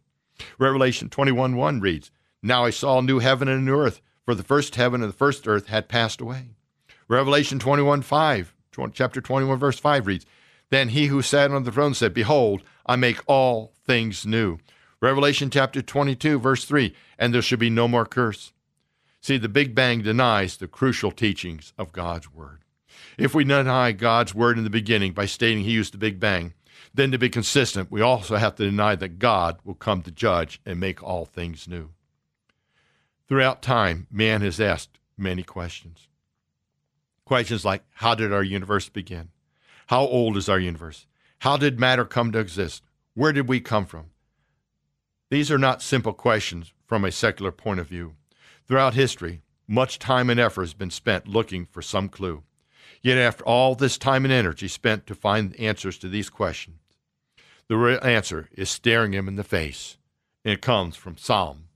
Revelation 0.58 1.08
21 1.08 1.56
1 1.56 1.80
reads, 1.80 2.12
Now 2.42 2.64
I 2.64 2.70
saw 2.70 2.98
a 2.98 3.02
new 3.02 3.18
heaven 3.18 3.48
and 3.48 3.60
a 3.60 3.64
new 3.64 3.76
earth, 3.76 4.00
for 4.30 4.36
the 4.36 4.44
first 4.44 4.76
heaven 4.76 5.02
and 5.02 5.12
the 5.12 5.16
first 5.16 5.48
earth 5.48 5.66
had 5.66 5.88
passed 5.88 6.20
away. 6.20 6.50
Revelation 7.08 7.58
21 7.58 8.02
5 8.02 8.54
chapter 8.92 9.20
21, 9.20 9.58
verse 9.58 9.80
5 9.80 10.06
reads, 10.06 10.24
Then 10.68 10.90
he 10.90 11.06
who 11.06 11.20
sat 11.20 11.50
on 11.50 11.64
the 11.64 11.72
throne 11.72 11.94
said, 11.94 12.14
Behold, 12.14 12.62
I 12.86 12.94
make 12.94 13.18
all 13.26 13.72
things 13.84 14.24
new. 14.24 14.58
Revelation 15.02 15.50
chapter 15.50 15.82
22, 15.82 16.38
verse 16.38 16.64
3, 16.64 16.94
And 17.18 17.34
there 17.34 17.42
should 17.42 17.58
be 17.58 17.70
no 17.70 17.88
more 17.88 18.06
curse. 18.06 18.52
See, 19.20 19.36
the 19.36 19.48
Big 19.48 19.74
Bang 19.74 20.02
denies 20.02 20.56
the 20.56 20.68
crucial 20.68 21.10
teachings 21.10 21.72
of 21.76 21.90
God's 21.90 22.32
Word. 22.32 22.60
If 23.18 23.34
we 23.34 23.42
deny 23.42 23.90
God's 23.90 24.32
Word 24.32 24.58
in 24.58 24.62
the 24.62 24.70
beginning 24.70 25.12
by 25.12 25.26
stating 25.26 25.64
He 25.64 25.72
used 25.72 25.92
the 25.92 25.98
Big 25.98 26.20
Bang, 26.20 26.54
then 26.94 27.10
to 27.10 27.18
be 27.18 27.30
consistent, 27.30 27.90
we 27.90 28.00
also 28.00 28.36
have 28.36 28.54
to 28.54 28.64
deny 28.64 28.94
that 28.94 29.18
God 29.18 29.58
will 29.64 29.74
come 29.74 30.02
to 30.02 30.12
judge 30.12 30.60
and 30.64 30.78
make 30.78 31.02
all 31.02 31.24
things 31.24 31.66
new. 31.66 31.90
Throughout 33.30 33.62
time, 33.62 34.08
man 34.10 34.40
has 34.40 34.58
asked 34.58 34.98
many 35.16 35.44
questions. 35.44 36.08
Questions 37.24 37.64
like 37.64 37.84
How 37.92 38.16
did 38.16 38.32
our 38.32 38.42
universe 38.42 38.88
begin? 38.88 39.28
How 39.86 40.00
old 40.00 40.36
is 40.36 40.48
our 40.48 40.58
universe? 40.58 41.06
How 41.38 41.56
did 41.56 41.78
matter 41.78 42.04
come 42.04 42.32
to 42.32 42.40
exist? 42.40 42.82
Where 43.14 43.32
did 43.32 43.46
we 43.46 43.60
come 43.60 43.86
from? 43.86 44.06
These 45.30 45.48
are 45.52 45.58
not 45.58 45.80
simple 45.80 46.12
questions 46.12 46.72
from 46.88 47.04
a 47.04 47.12
secular 47.12 47.52
point 47.52 47.78
of 47.78 47.86
view. 47.86 48.16
Throughout 48.66 48.94
history, 48.94 49.42
much 49.68 50.00
time 50.00 50.28
and 50.28 50.40
effort 50.40 50.62
has 50.62 50.74
been 50.74 50.90
spent 50.90 51.28
looking 51.28 51.66
for 51.66 51.82
some 51.82 52.08
clue. 52.08 52.42
Yet, 53.00 53.16
after 53.16 53.44
all 53.44 53.76
this 53.76 53.96
time 53.96 54.24
and 54.24 54.34
energy 54.34 54.66
spent 54.66 55.06
to 55.06 55.14
find 55.14 55.54
answers 55.54 55.98
to 55.98 56.08
these 56.08 56.30
questions, 56.30 56.80
the 57.68 57.76
real 57.76 58.00
answer 58.02 58.48
is 58.50 58.68
staring 58.68 59.12
him 59.12 59.28
in 59.28 59.36
the 59.36 59.44
face. 59.44 59.98
And 60.44 60.52
it 60.52 60.62
comes 60.62 60.96
from 60.96 61.16
Psalm 61.16 61.68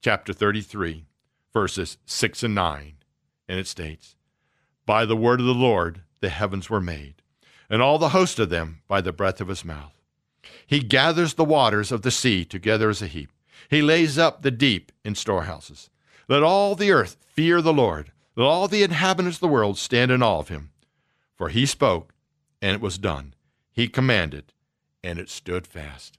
chapter 0.00 0.32
33, 0.32 1.04
verses 1.52 1.98
6 2.06 2.42
and 2.42 2.54
9. 2.54 2.94
And 3.48 3.58
it 3.58 3.66
states, 3.66 4.16
By 4.86 5.04
the 5.04 5.16
word 5.16 5.40
of 5.40 5.46
the 5.46 5.54
Lord 5.54 6.02
the 6.20 6.30
heavens 6.30 6.70
were 6.70 6.80
made, 6.80 7.16
and 7.68 7.82
all 7.82 7.98
the 7.98 8.10
host 8.10 8.38
of 8.38 8.48
them 8.48 8.80
by 8.88 9.00
the 9.00 9.12
breath 9.12 9.40
of 9.40 9.48
his 9.48 9.64
mouth. 9.64 9.92
He 10.66 10.80
gathers 10.80 11.34
the 11.34 11.44
waters 11.44 11.92
of 11.92 12.02
the 12.02 12.10
sea 12.10 12.44
together 12.44 12.88
as 12.88 13.02
a 13.02 13.06
heap. 13.06 13.30
He 13.68 13.82
lays 13.82 14.18
up 14.18 14.42
the 14.42 14.50
deep 14.50 14.90
in 15.04 15.14
storehouses. 15.14 15.90
Let 16.28 16.42
all 16.42 16.74
the 16.74 16.90
earth 16.90 17.16
fear 17.20 17.60
the 17.60 17.72
Lord. 17.72 18.12
Let 18.36 18.46
all 18.46 18.68
the 18.68 18.82
inhabitants 18.82 19.36
of 19.36 19.40
the 19.40 19.48
world 19.48 19.76
stand 19.76 20.10
in 20.10 20.22
awe 20.22 20.38
of 20.38 20.48
him. 20.48 20.70
For 21.34 21.50
he 21.50 21.66
spoke, 21.66 22.14
and 22.62 22.74
it 22.74 22.80
was 22.80 22.98
done. 22.98 23.34
He 23.72 23.88
commanded, 23.88 24.52
and 25.04 25.18
it 25.18 25.28
stood 25.28 25.66
fast. 25.66 26.18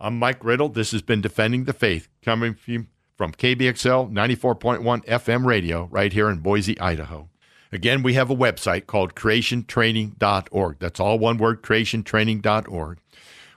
I'm 0.00 0.18
Mike 0.18 0.42
Riddle. 0.42 0.70
This 0.70 0.92
has 0.92 1.02
been 1.02 1.20
Defending 1.20 1.64
the 1.64 1.72
Faith, 1.74 2.08
coming 2.22 2.54
from 3.20 3.32
KBXL 3.32 4.10
94.1 4.10 5.04
FM 5.04 5.44
radio 5.44 5.88
right 5.90 6.10
here 6.10 6.30
in 6.30 6.38
Boise, 6.38 6.80
Idaho. 6.80 7.28
Again, 7.70 8.02
we 8.02 8.14
have 8.14 8.30
a 8.30 8.34
website 8.34 8.86
called 8.86 9.14
creationtraining.org. 9.14 10.78
That's 10.78 10.98
all 10.98 11.18
one 11.18 11.36
word, 11.36 11.60
creationtraining.org. 11.60 12.98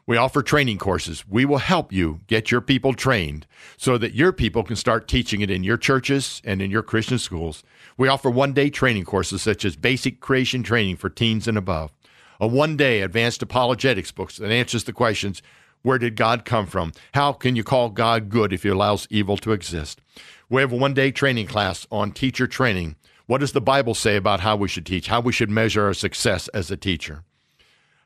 We 0.05 0.17
offer 0.17 0.43
training 0.43 0.79
courses. 0.79 1.25
We 1.29 1.45
will 1.45 1.59
help 1.59 1.93
you 1.93 2.19
get 2.27 2.51
your 2.51 2.59
people 2.59 2.93
trained 2.93 3.47
so 3.77 3.97
that 3.99 4.13
your 4.13 4.33
people 4.33 4.63
can 4.63 4.75
start 4.75 5.07
teaching 5.07 5.39
it 5.39 5.49
in 5.49 5.63
your 5.63 5.77
churches 5.77 6.41
and 6.43 6.61
in 6.61 6.69
your 6.69 6.83
Christian 6.83 7.17
schools. 7.17 7.63
We 7.95 8.09
offer 8.09 8.29
one 8.29 8.51
day 8.51 8.69
training 8.69 9.05
courses 9.05 9.43
such 9.43 9.63
as 9.63 9.77
basic 9.77 10.19
creation 10.19 10.63
training 10.63 10.97
for 10.97 11.09
teens 11.09 11.47
and 11.47 11.57
above, 11.57 11.93
a 12.37 12.47
one 12.47 12.75
day 12.75 12.99
advanced 12.99 13.41
apologetics 13.41 14.11
book 14.11 14.33
that 14.33 14.51
answers 14.51 14.83
the 14.83 14.91
questions 14.91 15.41
where 15.83 15.99
did 15.99 16.15
God 16.15 16.43
come 16.43 16.65
from? 16.65 16.93
How 17.13 17.31
can 17.31 17.55
you 17.55 17.63
call 17.63 17.89
God 17.89 18.29
good 18.29 18.51
if 18.51 18.63
he 18.63 18.69
allows 18.69 19.07
evil 19.09 19.37
to 19.37 19.51
exist? 19.51 20.01
We 20.49 20.61
have 20.61 20.71
a 20.71 20.75
one 20.75 20.93
day 20.93 21.11
training 21.11 21.47
class 21.47 21.85
on 21.91 22.11
teacher 22.11 22.47
training. 22.47 22.95
What 23.27 23.39
does 23.39 23.51
the 23.51 23.61
Bible 23.61 23.93
say 23.93 24.15
about 24.15 24.41
how 24.41 24.55
we 24.55 24.67
should 24.67 24.85
teach, 24.85 25.07
how 25.07 25.21
we 25.21 25.31
should 25.31 25.49
measure 25.49 25.85
our 25.85 25.93
success 25.93 26.47
as 26.49 26.71
a 26.71 26.77
teacher? 26.77 27.23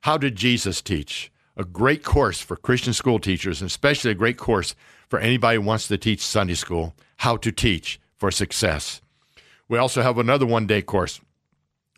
How 0.01 0.17
did 0.17 0.35
Jesus 0.35 0.81
teach? 0.81 1.31
a 1.57 1.65
great 1.65 2.03
course 2.03 2.39
for 2.39 2.55
Christian 2.55 2.93
school 2.93 3.19
teachers, 3.19 3.61
and 3.61 3.67
especially 3.67 4.11
a 4.11 4.15
great 4.15 4.37
course 4.37 4.75
for 5.09 5.19
anybody 5.19 5.57
who 5.57 5.63
wants 5.63 5.87
to 5.87 5.97
teach 5.97 6.23
Sunday 6.23 6.53
school, 6.53 6.93
How 7.17 7.35
to 7.37 7.51
Teach 7.51 7.99
for 8.15 8.29
Success. 8.29 9.01
We 9.67 9.79
also 9.79 10.03
have 10.03 10.19
another 10.19 10.45
one 10.45 10.67
day 10.67 10.81
course 10.81 11.19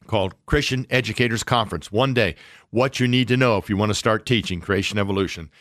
called 0.09 0.33
Christian 0.47 0.87
Educators 0.89 1.43
Conference. 1.43 1.91
One 1.91 2.15
day, 2.15 2.35
what 2.71 2.99
you 2.99 3.07
need 3.07 3.27
to 3.27 3.37
know 3.37 3.57
if 3.57 3.69
you 3.69 3.77
want 3.77 3.91
to 3.91 3.95
start 3.95 4.25
teaching 4.25 4.59
creation 4.59 4.97
evolution. 4.97 5.51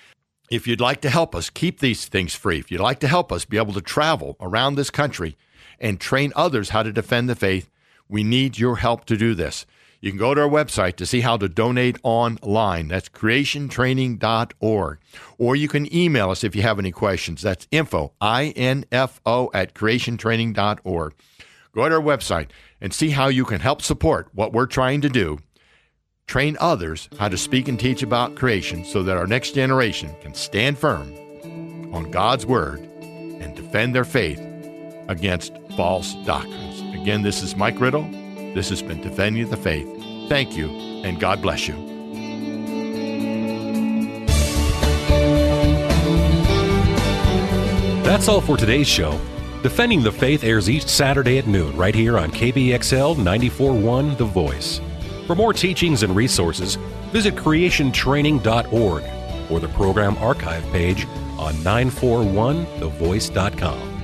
If 0.50 0.66
you'd 0.66 0.80
like 0.80 1.02
to 1.02 1.10
help 1.10 1.34
us 1.34 1.50
keep 1.50 1.80
these 1.80 2.06
things 2.06 2.34
free, 2.34 2.58
if 2.58 2.70
you'd 2.70 2.80
like 2.80 2.98
to 3.00 3.08
help 3.08 3.30
us 3.30 3.44
be 3.44 3.58
able 3.58 3.74
to 3.74 3.82
travel 3.82 4.36
around 4.40 4.74
this 4.74 4.88
country 4.88 5.36
and 5.78 6.00
train 6.00 6.32
others 6.34 6.70
how 6.70 6.82
to 6.82 6.90
defend 6.90 7.28
the 7.28 7.36
faith, 7.36 7.70
we 8.08 8.24
need 8.24 8.58
your 8.58 8.76
help 8.76 9.04
to 9.04 9.18
do 9.18 9.34
this. 9.34 9.66
You 10.00 10.10
can 10.10 10.18
go 10.18 10.32
to 10.32 10.40
our 10.40 10.48
website 10.48 10.96
to 10.96 11.04
see 11.06 11.20
how 11.20 11.36
to 11.36 11.48
donate 11.48 11.98
online. 12.02 12.88
That's 12.88 13.10
creationtraining.org. 13.10 14.98
Or 15.36 15.56
you 15.56 15.68
can 15.68 15.94
email 15.94 16.30
us 16.30 16.42
if 16.42 16.56
you 16.56 16.62
have 16.62 16.78
any 16.78 16.92
questions. 16.92 17.42
That's 17.42 17.68
info, 17.70 18.12
I-N-F-O, 18.20 19.50
at 19.52 19.74
creationtraining.org. 19.74 21.14
Go 21.78 21.88
to 21.88 21.94
our 21.94 22.00
website 22.00 22.48
and 22.80 22.92
see 22.92 23.10
how 23.10 23.28
you 23.28 23.44
can 23.44 23.60
help 23.60 23.82
support 23.82 24.30
what 24.32 24.52
we're 24.52 24.66
trying 24.66 25.00
to 25.02 25.08
do. 25.08 25.38
Train 26.26 26.56
others 26.58 27.08
how 27.20 27.28
to 27.28 27.38
speak 27.38 27.68
and 27.68 27.78
teach 27.78 28.02
about 28.02 28.34
creation 28.34 28.84
so 28.84 29.04
that 29.04 29.16
our 29.16 29.28
next 29.28 29.54
generation 29.54 30.12
can 30.20 30.34
stand 30.34 30.76
firm 30.76 31.14
on 31.94 32.10
God's 32.10 32.44
Word 32.44 32.80
and 32.80 33.54
defend 33.54 33.94
their 33.94 34.04
faith 34.04 34.40
against 35.06 35.52
false 35.76 36.14
doctrines. 36.26 36.80
Again, 37.00 37.22
this 37.22 37.44
is 37.44 37.54
Mike 37.54 37.78
Riddle. 37.78 38.10
This 38.56 38.70
has 38.70 38.82
been 38.82 39.00
Defending 39.00 39.48
the 39.48 39.56
Faith. 39.56 39.86
Thank 40.28 40.56
you, 40.56 40.70
and 41.04 41.20
God 41.20 41.40
bless 41.40 41.68
you. 41.68 41.76
That's 48.02 48.26
all 48.26 48.40
for 48.40 48.56
today's 48.56 48.88
show. 48.88 49.20
Defending 49.62 50.02
the 50.04 50.12
Faith 50.12 50.44
airs 50.44 50.70
each 50.70 50.86
Saturday 50.86 51.38
at 51.38 51.48
noon 51.48 51.76
right 51.76 51.94
here 51.94 52.16
on 52.16 52.30
KBXL 52.30 53.16
941 53.16 54.16
The 54.16 54.24
Voice. 54.24 54.80
For 55.26 55.34
more 55.34 55.52
teachings 55.52 56.04
and 56.04 56.14
resources, 56.14 56.76
visit 57.10 57.34
creationtraining.org 57.34 59.02
or 59.50 59.60
the 59.60 59.68
program 59.68 60.18
archive 60.18 60.62
page 60.70 61.06
on 61.38 61.54
941thevoice.com. 61.54 63.97